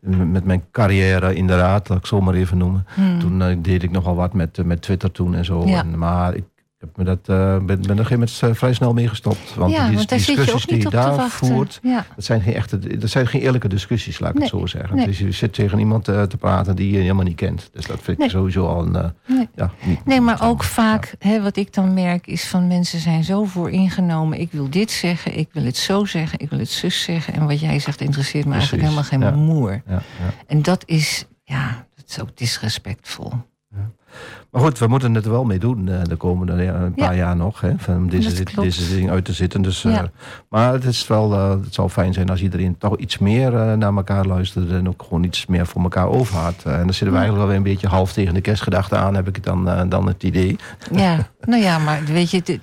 [0.00, 2.86] met mijn carrière in de raad, laat ik zo maar even noemen.
[2.94, 3.18] Hmm.
[3.18, 5.62] Toen eh, deed ik nogal wat met, eh, met Twitter toen en zo.
[5.62, 6.44] En, maar ik
[6.84, 9.08] heb me dat, eh, ben, ben er op een gegeven moment eh, vrij snel mee
[9.08, 9.54] gestopt.
[9.54, 12.06] Want ja, die, want discussies die je daar voert, Ja.
[12.16, 14.96] dat zijn geen echte, dat zijn geen eerlijke discussies, laat ik het zo zeggen.
[14.96, 15.06] Nee.
[15.06, 17.70] Dus je zit tegen iemand eh, te praten die je helemaal niet kent.
[17.72, 18.28] Dus dat vind ik Nee.
[18.30, 19.12] sowieso al een.
[19.26, 19.48] Nee.
[19.54, 23.24] ja, niet, Nee, maar ook vaak, hè, wat ik dan merk, is van mensen zijn
[23.24, 24.40] zo vooringenomen.
[24.40, 27.34] Ik wil dit zeggen, ik wil het zo zeggen, ik wil het zus zeggen.
[27.34, 29.82] En wat jij zegt interesseert me eigenlijk helemaal geen moer.
[30.46, 33.32] En dat is, ja, dat is ook disrespectvol.
[34.54, 37.36] Maar goed, we moeten het er wel mee doen eh, de komende een paar jaar
[37.36, 37.60] nog.
[37.60, 39.62] Hè, van deze, deze ding uit te zitten.
[39.62, 40.02] Dus, eh,
[40.48, 43.96] maar het, is wel, eh, het zou fijn zijn als iedereen toch iets meer naar
[43.96, 44.70] elkaar luistert.
[44.70, 46.54] En ook gewoon iets meer voor elkaar over had.
[46.64, 49.14] Eh, en dan zitten we eigenlijk wel weer een beetje half tegen de kerstgedachte aan,
[49.14, 50.56] heb ik dan, dan het idee.
[50.92, 52.60] Ja, nou ja, maar weet je,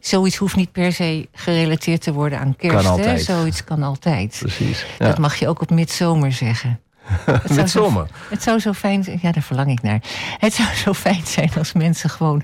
[0.00, 2.76] zoiets hoeft niet per se gerelateerd te worden aan kerst.
[2.76, 2.90] Kan hè?
[2.90, 3.22] altijd.
[3.22, 4.36] Zoiets kan altijd.
[4.40, 4.86] Precies.
[4.98, 5.06] Ja.
[5.06, 6.80] Dat mag je ook op midzomer zeggen.
[7.08, 8.06] Het zou Met zo- zomer.
[8.30, 10.00] Het zou zo fijn zijn, ja, daar verlang ik naar.
[10.38, 12.42] Het zou zo fijn zijn als mensen gewoon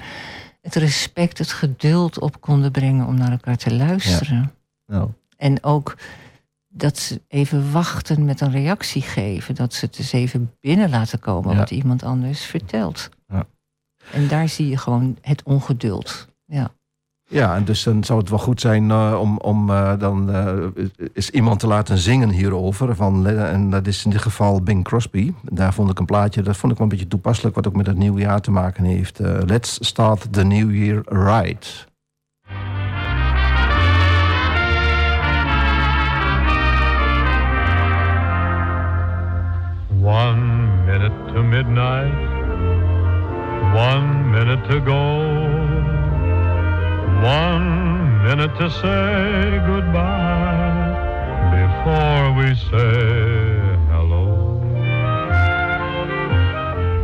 [0.61, 4.53] het respect, het geduld op konden brengen om naar elkaar te luisteren.
[4.87, 5.97] Nou, En ook
[6.69, 9.55] dat ze even wachten met een reactie geven.
[9.55, 11.57] Dat ze het eens even binnen laten komen Ja.
[11.59, 13.09] wat iemand anders vertelt.
[13.29, 13.45] Ja.
[14.13, 16.29] En daar zie je gewoon het ongeduld.
[16.47, 16.71] Ja.
[17.35, 20.53] Ja, en dus dan zou het wel goed zijn eh, om, om eh, dan eh,
[21.13, 22.97] is iemand te laten zingen hierover.
[22.97, 25.33] Van, en dat is in dit geval Bing Crosby.
[25.43, 27.87] Daar vond ik een plaatje, dat vond ik wel een beetje toepasselijk, wat ook met
[27.87, 29.19] het nieuwe jaar te maken heeft.
[29.47, 31.87] Let's start the new year right.
[40.03, 42.15] One minute to midnight,
[43.75, 45.74] one minute to go,
[47.23, 50.93] one minute to say goodbye
[51.61, 54.25] before we say hello.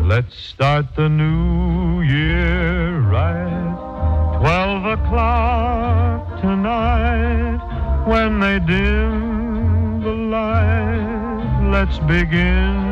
[0.05, 7.59] Let's start the new year right, twelve o'clock tonight
[8.07, 11.71] when they dim the light.
[11.71, 12.91] Let's begin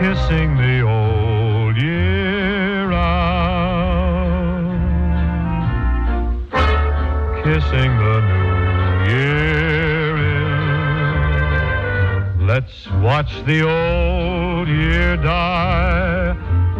[0.00, 1.11] kissing the old
[7.52, 10.56] kissing the new year in.
[12.46, 16.32] Let's watch the old year die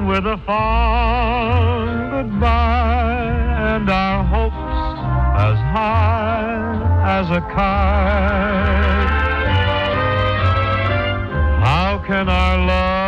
[0.09, 4.57] with a fond goodbye and our hopes
[5.49, 6.65] as high
[7.19, 9.11] as a kite.
[11.67, 13.02] How can our love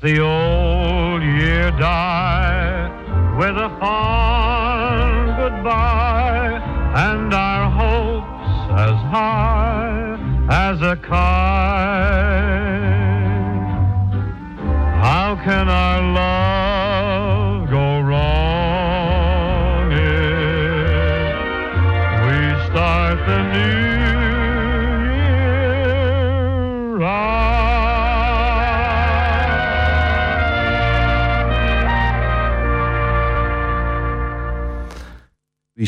[0.00, 0.45] the old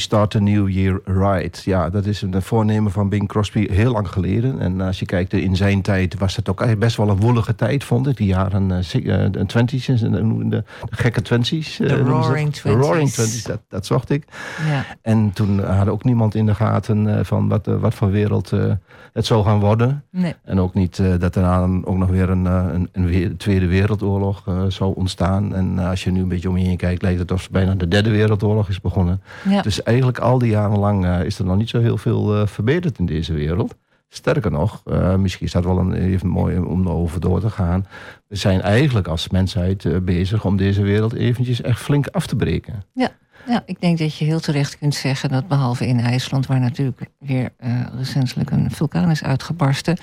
[0.08, 1.62] start the new year right.
[1.64, 4.60] Ja, dat is een voornemen van Bing Crosby heel lang geleden.
[4.60, 7.84] En als je kijkt in zijn tijd was het ook best wel een woelige tijd,
[7.84, 8.16] vond ik.
[8.16, 11.80] Die jaren eh, eh, de twenties, en de, de, gekke twenties.
[11.80, 12.06] eh, De dat.
[12.06, 13.14] roaring De roaring twenties.
[13.14, 14.24] twenties, dat, dat zocht ik.
[14.68, 14.84] Ja.
[15.02, 18.52] En toen hadden ook niemand in de gaten eh, van wat, eh, wat voor wereld
[18.52, 18.72] eh,
[19.12, 20.04] het zou gaan worden.
[20.10, 20.34] Nee.
[20.58, 21.44] En ook niet eh, dat er
[21.84, 25.54] ook nog weer een, eh, een, Tweede Wereldoorlog eh, zou ontstaan.
[25.54, 27.88] En als je nu een beetje om je heen kijkt, lijkt het alsof bijna de
[27.88, 29.22] Derde Wereldoorlog is begonnen.
[29.48, 29.62] Ja.
[29.62, 33.06] Dus eigenlijk al die jaren lang is er nog niet zo heel veel verbeterd in
[33.06, 33.74] deze wereld.
[34.08, 34.82] Sterker nog,
[35.18, 37.86] misschien is dat wel een, even mooi om erover door te gaan.
[38.26, 42.82] We zijn eigenlijk als mensheid bezig om deze wereld eventjes echt flink af te breken.
[42.94, 47.00] Ja, ik denk dat je heel terecht kunt zeggen dat behalve in IJsland, waar natuurlijk
[47.18, 47.50] weer
[47.96, 49.98] recentelijk een vulkaan is uitgebarsten,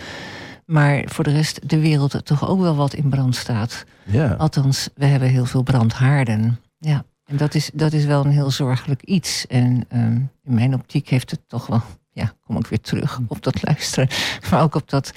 [0.66, 3.86] maar voor de rest de wereld toch ook wel wat in brand staat.
[4.03, 6.59] Ja, Althans, we hebben heel veel brandhaarden.
[6.78, 9.47] Ja, en dat is, dat is wel een heel zorgelijk iets.
[9.47, 13.43] En ehm, in mijn optiek heeft het toch wel, ja, kom ik weer terug op
[13.43, 14.09] dat luisteren,
[14.49, 15.13] maar ook op dat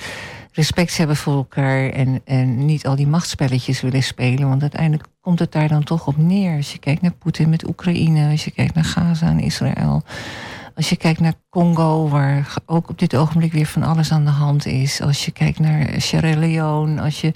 [0.53, 4.49] respect hebben voor elkaar en, en niet al die machtspelletjes willen spelen.
[4.49, 6.57] Want uiteindelijk komt het daar dan toch op neer.
[6.57, 10.03] Als je kijkt naar Poetin met Oekraïne, als je kijkt naar Gaza en Israël.
[10.79, 14.31] Als je kijkt naar Congo, waar ook op dit ogenblik weer van alles aan de
[14.31, 15.01] hand is.
[15.01, 17.33] Als je kijkt naar Sierra Leone, als je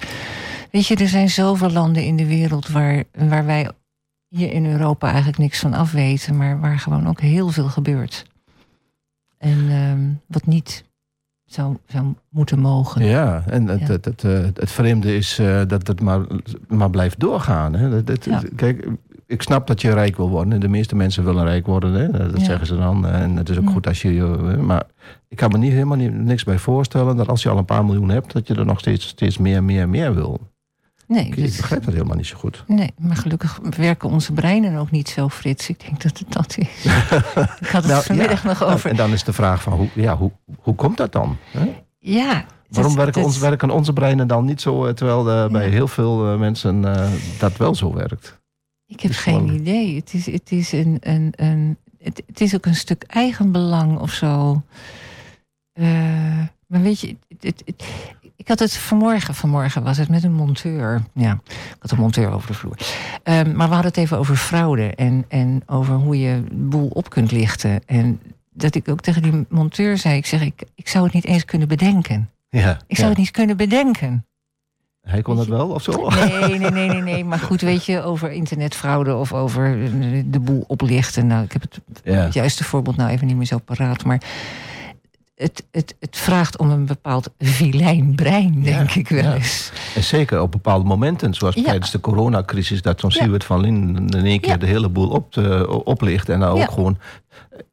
[0.70, 3.70] Weet je, er zijn zoveel landen in de wereld waar, waar wij
[4.28, 8.24] hier in Europa eigenlijk niks van afweten, maar waar gewoon ook heel veel gebeurt.
[9.38, 10.84] En ehm, wat niet
[11.44, 13.04] zou, zou moeten mogen.
[13.04, 13.86] Ja, en het, Ja.
[13.86, 16.26] het, het, eh, het vreemde is eh, dat het maar,
[16.68, 17.74] maar blijft doorgaan.
[17.74, 17.90] Hè?
[17.90, 18.42] Dat, dat- Ja.
[18.56, 18.86] Kijk,
[19.32, 20.60] ik snap dat je rijk wil worden.
[20.60, 21.92] De meeste mensen willen rijk worden.
[21.92, 22.10] Hè?
[22.10, 22.44] Dat Ja.
[22.44, 23.06] zeggen ze dan.
[23.06, 23.70] En het is ook Ja.
[23.70, 24.38] goed als je...
[24.52, 24.82] eh, Maar
[25.28, 27.16] ik kan me niet, helemaal niet, niks bij voorstellen...
[27.16, 28.32] dat als je al een paar miljoen hebt...
[28.32, 30.40] dat je er nog steeds, steeds meer, meer, meer wil.
[31.06, 32.64] Nee, Ik, begrijp dat helemaal niet zo goed.
[32.66, 35.68] nee, maar gelukkig werken onze breinen ook niet zo, Frits.
[35.68, 36.84] Ik denk dat het dat is.
[37.60, 38.48] ik had het Nou, vanmiddag ja.
[38.48, 38.90] nog over.
[38.90, 40.30] En dan is de vraag van, hoe, ja, hoe,
[40.60, 41.36] hoe komt dat dan?
[41.50, 41.72] Hè?
[41.98, 42.44] Ja.
[42.68, 44.86] Waarom werken, dat- ons, werken onze breinen dan niet zo...
[44.86, 45.70] eh, terwijl eh, bij Ja.
[45.70, 47.08] heel veel eh, mensen eh,
[47.38, 48.40] dat wel zo werkt?
[48.92, 49.96] Ik heb geen idee.
[49.96, 50.96] Het is, het is een.
[51.00, 54.62] een, een het, het is ook een stuk eigenbelang of zo.
[55.72, 55.86] Eh,
[56.66, 57.84] maar weet je, het, het- het-
[58.36, 61.02] ik had het vanmorgen, vanmorgen was het met een monteur.
[61.14, 62.76] Ja, ik had een monteur over de vloer.
[63.22, 66.88] Ehm, maar we hadden het even over fraude en, en over hoe je de boel
[66.88, 67.80] op kunt lichten.
[67.86, 68.20] En
[68.52, 71.44] dat ik ook tegen die monteur zei: ik zeg, ik, ik zou het niet eens
[71.44, 72.30] kunnen bedenken.
[72.48, 73.08] Ja, Ik zou ja.
[73.08, 74.26] het niet kunnen bedenken.
[75.02, 76.08] Hij kon dat wel of zo?
[76.08, 77.24] Nee, nee, nee, nee, nee.
[77.24, 79.78] Maar goed, weet je, over internetfraude of over
[80.26, 81.26] de boel oplichten.
[81.26, 82.12] Nou, ik heb het, Ja.
[82.12, 84.04] het juiste voorbeeld nou even niet meer zo paraat.
[84.04, 84.22] Maar
[85.36, 89.34] het, het, het vraagt om een bepaald vilijn brein, denk Ja, ik wel ja.
[89.34, 89.72] eens.
[89.94, 91.62] En zeker op bepaalde momenten, zoals Ja.
[91.62, 93.20] tijdens de coronacrisis, dat zo'n Ja.
[93.22, 94.56] Siewert van Lin in één keer Ja.
[94.56, 96.46] de hele boel op te- oplicht en Ja.
[96.48, 96.98] ook gewoon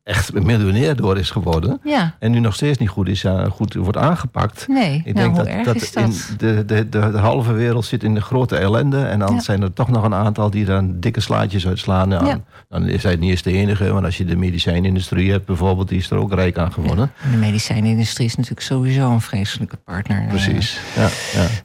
[0.04, 1.80] echt een miljonair door is geworden.
[1.84, 4.68] Ja, En nu nog steeds niet goed is, ja, goed wordt aangepakt.
[4.68, 5.02] nee.
[5.06, 6.04] Ik nou, denk dat, dat, is dat?
[6.04, 9.04] In de, de, de, de halve wereld zit in de grote ellende.
[9.06, 9.40] En dan Ja.
[9.40, 12.10] zijn er toch nog een aantal die dan dikke slaatjes uitslaan.
[12.10, 12.40] Ja.
[12.70, 13.92] Dan is hij niet eens de enige.
[13.94, 17.12] Want als je de medicijnindustrie hebt bijvoorbeeld, die is er ook rijk aan geworden.
[17.32, 20.22] De medicijnindustrie is natuurlijk sowieso een vreselijke partner.
[20.22, 20.80] eh, Precies.
[20.96, 21.08] Ja,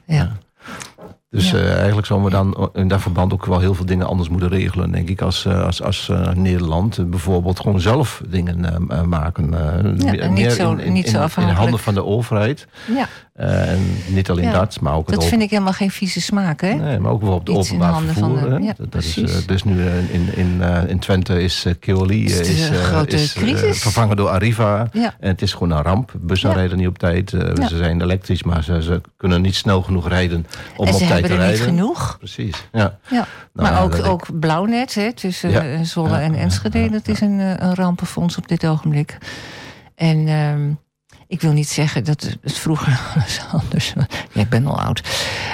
[0.06, 0.32] ja.
[1.34, 1.40] Ja.
[1.40, 1.56] Dus Ja.
[1.58, 4.48] eh, eigenlijk zouden we dan in dat verband ook wel heel veel dingen anders moeten
[4.48, 7.10] regelen, denk ik, als, eh, als, als eh, Nederland.
[7.10, 9.48] Bijvoorbeeld gewoon zelf dingen maken.
[9.48, 11.60] meer- en niet meer zo- in, in, niet zo in- in afhankelijk.
[11.62, 12.66] handen van de overheid.
[12.96, 14.52] ja, Eh, en niet alleen Ja.
[14.52, 16.74] dat, maar ook dat vind ik helemaal geen vieze smaak, hè?
[16.74, 18.50] Nee, maar ook bijvoorbeeld Iets openbaar van vervoer.
[18.50, 22.38] de- ja, dat is, eh, dus nu eh, in, in, in Twente is Keoli Is
[22.40, 22.68] is,
[23.62, 24.88] is, vervangen door Arriva.
[24.92, 25.14] Ja.
[25.20, 26.12] En het is gewoon een ramp.
[26.20, 27.30] Bussen rijden niet op tijd.
[27.30, 31.10] Ze zijn elektrisch, maar ze, ze kunnen niet snel genoeg rijden om op ze tijd
[31.10, 31.64] hebben te er niet rijden.
[31.76, 32.16] genoeg.
[32.18, 32.98] Precies, ja.
[33.10, 33.26] Ja.
[33.52, 36.90] Nou maar ook, ik- ook Blauwnet hè, tussen Zwolle en Enschede.
[36.90, 39.18] dat is een, een rampenfonds op dit ogenblik.
[39.94, 40.60] En ehm,
[41.26, 44.04] ik wil niet zeggen dat het vroeger was anders was.
[44.32, 45.02] Ja, ik ben al oud.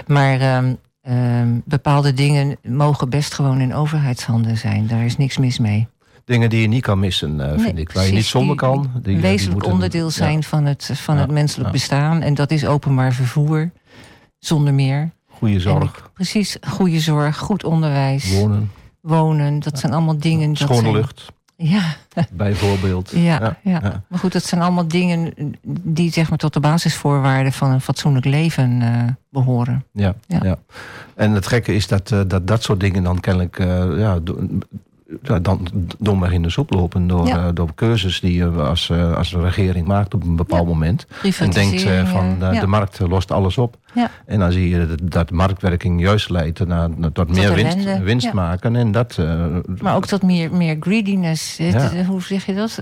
[0.06, 4.86] Maar ehm, ehm, bepaalde dingen mogen best gewoon in overheidshanden zijn.
[4.86, 5.88] Daar is niks mis mee.
[6.24, 7.92] Dingen die je niet kan missen, Nee, vind ik.
[7.92, 8.90] Waar je niet zonder Die- kan.
[9.02, 12.22] Die, wezenlijk onderdeel zijn van het, van Ja, het menselijk bestaan.
[12.22, 13.70] En dat is openbaar vervoer.
[14.38, 15.10] Zonder meer.
[15.28, 19.58] Goede zorg, ik- precies, goede zorg, goed onderwijs, wonen, wonen.
[19.60, 20.48] Dat zijn allemaal dingen.
[20.48, 21.26] dat schone lucht,
[21.62, 21.96] Ja,
[22.32, 23.10] bijvoorbeeld.
[23.30, 24.02] Ja, ja, ja.
[24.08, 25.32] maar goed, dat zijn allemaal dingen
[25.82, 29.84] die zeg maar tot de basisvoorwaarden van een fatsoenlijk leven eh, behoren.
[29.92, 30.40] Ja, Ja.
[30.42, 30.58] ja.
[31.14, 34.18] En het gekke is dat eh, dat, dat soort dingen dan kennelijk eh, ja,
[35.42, 35.66] dan
[35.98, 37.36] domweg in de soep lopen door, Ja.
[37.46, 40.68] eh, door keuzes die je als, eh, als regering maakt op een bepaald Ja.
[40.68, 41.06] moment.
[41.38, 42.60] En denkt eh, van eh, eh, ja.
[42.60, 43.76] de markt lost alles op.
[43.94, 44.10] Ja.
[44.26, 48.76] En dan zie je dat, dat marktwerking juist leidt naar, tot meer winst, winst maken.
[48.76, 49.44] En dat eh,
[49.82, 51.58] Maar ook tot meer, meer greediness.
[51.58, 52.80] Eh, Hoe zeg je dat?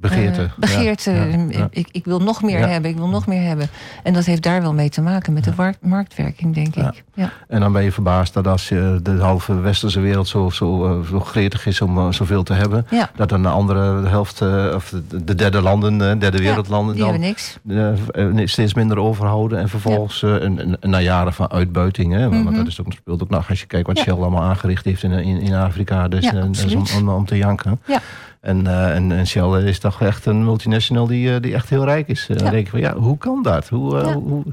[0.00, 0.42] Begeerte.
[0.42, 1.10] eh, begeerte.
[1.10, 1.68] Ja, ja, ja.
[1.70, 3.68] Ik, ik wil nog meer hebben, ik wil nog meer hebben.
[4.02, 7.02] En dat heeft daar wel mee te maken met de marktwerking, denk ik.
[7.14, 7.30] Ja.
[7.48, 11.06] En dan ben je verbaasd dat als je de halve westerse wereld zo, zo, eh,
[11.08, 12.86] zo gretig is om eh, zoveel te hebben,
[13.16, 14.42] dat dan de andere helft,
[14.74, 18.52] of de, de derde landen, derde wereldlanden, Die dan hebben niks.
[18.52, 19.58] steeds minder overhouden.
[19.58, 22.54] En vervolgens, eh, en, na jaren van uitbuiting, hè, want Mhm.
[22.54, 23.98] dat is ook, speelt ook nog als je kijkt wat.
[23.98, 26.08] Shell allemaal aangericht heeft in, in, in Afrika.
[26.08, 26.94] Dus, om, absoluut.
[27.00, 27.80] om, om te janken.
[27.86, 28.00] Ja.
[28.40, 31.84] En, eh, en, en Shell is toch echt een multinational die, eh, die echt heel
[31.84, 32.26] rijk is.
[32.28, 32.50] Eh, Dan Ja.
[32.52, 33.68] denk ik van ja, hoe kan dat?
[33.68, 34.12] Hoe, Ja.
[34.12, 34.44] hoe,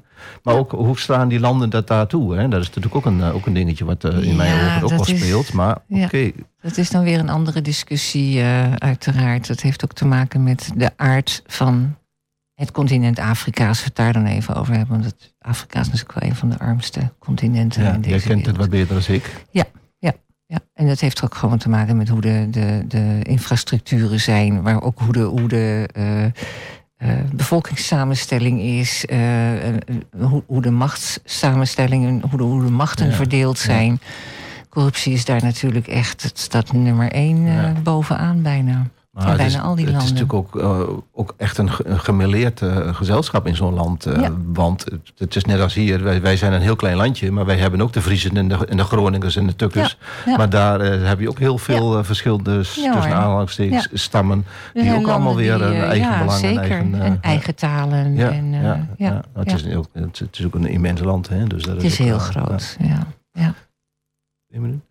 [0.44, 2.36] maar ook hoe staan die landen dat daartoe?
[2.36, 2.48] Hè?
[2.48, 5.22] Dat is natuurlijk ook een, ook een dingetje wat in mijn ogen ook wel is-
[5.22, 5.54] speelt.
[5.54, 6.32] Maar oké,
[6.62, 8.44] Dat is dan weer een andere discussie,
[8.78, 9.48] uiteraard.
[9.48, 11.96] Dat heeft ook te maken met de aard van
[12.54, 13.68] het continent Afrika.
[13.68, 15.00] Als we het daar dan even over hebben.
[15.02, 18.28] Want Afrika is natuurlijk wel een van de armste continenten ja, in deze jij kent
[18.30, 18.46] wereld.
[18.46, 19.46] het wat beter dan ik.
[19.52, 19.64] Ja,
[20.74, 24.82] en dat heeft ook gewoon te maken met hoe de, de, de infrastructuren zijn, maar
[24.82, 26.32] ook hoe de, hoe de eh, eh,
[27.34, 29.20] bevolkingssamenstelling is, eh,
[30.18, 33.64] hoe, hoe de machtssamenstellingen, hoe de, hoe de machten Ja, verdeeld ja.
[33.64, 34.00] zijn.
[34.70, 37.74] Corruptie is daar natuurlijk echt, het staat nummer één Ja.
[37.84, 38.88] bovenaan bijna.
[39.26, 40.80] Maar het is, bijna al die het is natuurlijk ook, eh,
[41.14, 44.06] ook echt een, ge- een gemêleerd eh, gezelschap in zo'n land.
[44.06, 44.32] eh, Ja.
[44.46, 47.46] Want het, het is net als hier, wij, wij zijn een heel klein landje, maar
[47.46, 49.98] wij hebben ook de Vriezen en de, en de Groningers en de Tukkers.
[50.26, 50.38] Ja, ja.
[50.38, 54.46] Maar daar eh, heb je ook heel veel eh, verschillende tussen aanhalingstekens stammen.
[54.74, 56.62] Die ook allemaal weer die, een eh, eigen ja, belang zeker.
[56.62, 58.18] en eigen, eh, en eigen talen.
[58.18, 59.22] En, eh, ja.
[59.34, 59.54] Het.
[59.66, 61.30] Is ook, het, is ook een immens land.
[61.30, 61.44] Hè?
[61.48, 62.78] Dus dat Het is ook, heel eh, groot.
[62.80, 63.00] Ja.
[63.32, 63.54] Ja.
[64.50, 64.82] Eén minuut.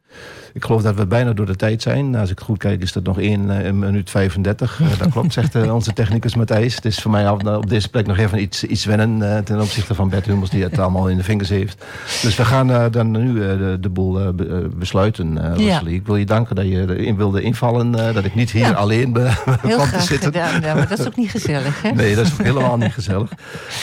[0.56, 2.14] Ik geloof dat we bijna door de tijd zijn.
[2.14, 4.80] Als ik goed kijk is dat nog 1 minuut 35.
[4.80, 6.74] Eh, dat klopt, zegt eh, onze technicus Matthijs.
[6.74, 9.36] Het is voor mij op, deze plek nog even iets, iets wennen...
[9.36, 11.84] eh, ten opzichte van Bert Hummels die het allemaal in de vingers heeft.
[12.22, 15.58] Dus we gaan eh, dan nu eh, de, de boel eh, be- eh, besluiten, eh
[15.58, 15.72] Ja.
[15.72, 15.94] Rosalie.
[15.94, 17.94] Ik wil je danken dat je erin wilde invallen.
[18.08, 18.72] eh, dat ik niet hier Ja.
[18.72, 20.32] alleen ben Heel kwam te graag zitten.
[20.32, 20.60] gedaan.
[20.60, 21.90] Ja, maar dat is ook niet gezellig, hè?
[21.90, 23.30] Nee, dat is ook helemaal niet gezellig.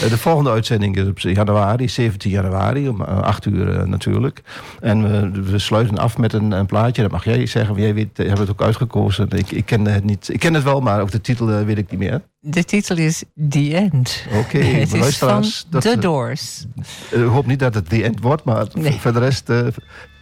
[0.03, 4.41] Eh, de volgende uitzending is op januari, 17 januari, om eh, 8 uur eh, natuurlijk.
[4.81, 7.01] En we, we sluiten af met een, een plaatje.
[7.01, 9.29] Dat mag jij zeggen, jij weet, eh, hebt het ook uitgekozen.
[9.29, 10.29] Ik, ik ken het niet.
[10.29, 12.21] Ik ken het wel, maar ook de titel eh, weet ik niet meer.
[12.39, 14.25] De titel is The End.
[14.39, 16.65] Oké, het is van luisteraars, The eh, Doors.
[17.11, 18.99] Ik hoop niet dat het The End wordt, maar Nee.
[18.99, 19.51] voor de rest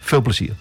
[0.00, 0.52] veel plezier.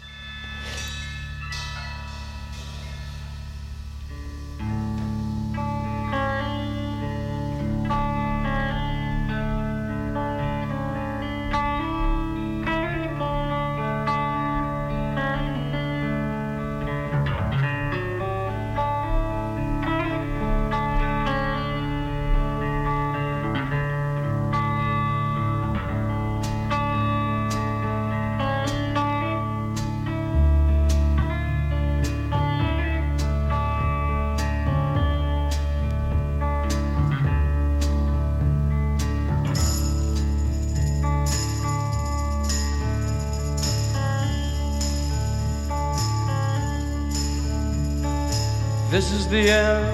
[49.32, 49.88] The end,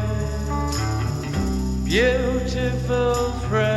[1.86, 3.77] beautiful friend.